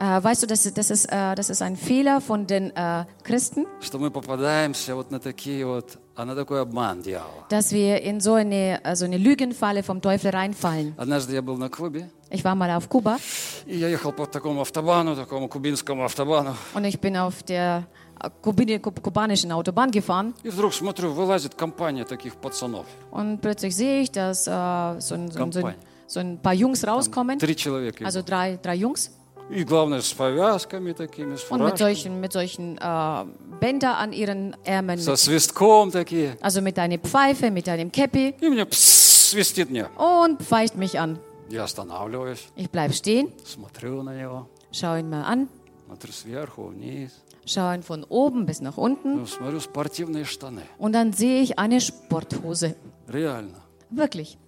[0.00, 3.06] Äh, weißt du, das, ist- das, ist, äh, das ist ein Fehler von den äh,
[3.24, 7.46] Christen, что мы попадаемся вот на такие вот, а на такой обман дьявола.
[7.48, 10.92] dass wir in so eine, äh, so eine Lügenfalle vom Teufel reinfallen.
[10.98, 13.16] Однажды я был на Кубе, Ich war mal auf Kuba
[13.64, 16.54] и я ехал по такому автобану, такому кубинскому автобану.
[16.74, 17.84] und ich bin auf der
[18.22, 22.84] äh, Kubini, kub, kubanischen Autobahn gefahren И вдруг смотрю, вылазит компания таких пацанов.
[23.10, 25.76] und plötzlich sehe ich, dass äh, so, ein, so, ein, so, ein, Компания.
[26.06, 28.04] so ein paar Jungs rauskommen, Три человека.
[28.04, 29.10] also drei, drei Jungs.
[29.50, 33.24] И главное, с повязками такими, с Und mit фуражками, solchen, mit solchen äh,
[33.60, 36.36] Bänder an ihren Ärmeln, со свистком такие.
[36.40, 39.88] also mit einer Pfeife, mit einem Käppi И мне пс, свистит мне.
[39.96, 41.18] und pfeift mich an.
[41.48, 45.48] Я останавливаюсь, Ich bleibe stehen, смотрю на него, schaue ihn mal an,
[45.86, 47.12] смотрю сверху вниз.
[47.46, 50.62] schaue ihn von oben bis nach unten Ну, смотрю спортивные штаны.
[50.76, 52.74] und dann sehe ich eine Sporthose.
[53.06, 53.62] Реально.
[53.90, 54.38] Wirklich.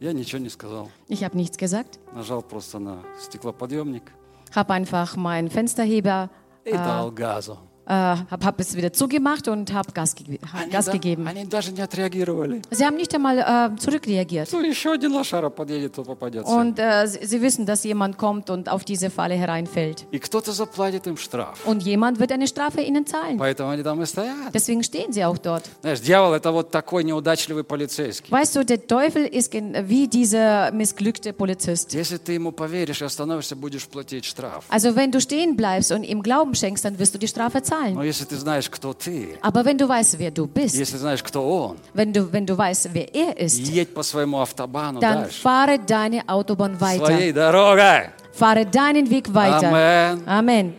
[0.00, 0.88] Я ничего не сказал.
[1.08, 4.10] Ich habe nichts gesagt, Нажал просто на стеклоподъемник
[4.55, 6.29] habe einfach meinen Fensterheber
[6.63, 6.75] äh,
[7.89, 11.27] äh, habe hab es wieder zugemacht und habe Gas, ge hab Gas da, gegeben.
[12.69, 14.53] Sie haben nicht einmal äh, zurückreagiert.
[14.53, 14.65] Und
[16.79, 20.05] äh, sie, sie, wissen, dass jemand kommt und auf diese Falle hereinfällt.
[21.65, 23.39] Und jemand wird eine Strafe ihnen zahlen.
[24.53, 25.63] Deswegen stehen sie auch dort.
[25.83, 26.07] Weißt
[28.55, 31.91] du, der Teufel ist wie dieser missglückte Polizist.
[34.69, 37.78] Also wenn du stehen bleibst und ihm Glauben schenkst, dann wirst du die Strafe zahlen
[37.94, 41.22] Но если ты знаешь, кто ты, Aber wenn du weißt, wer du bist, если знаешь,
[41.22, 45.22] кто он, wenn du, wenn du weißt, wer er ist, едь по своему автобану dann
[45.24, 45.40] дальше.
[45.42, 47.06] fahre deine Autobahn weiter.
[47.06, 48.10] Своей дорогой.
[48.32, 49.68] Fahre deinen Weg weiter.
[49.68, 50.22] Amen.
[50.26, 50.74] Amen.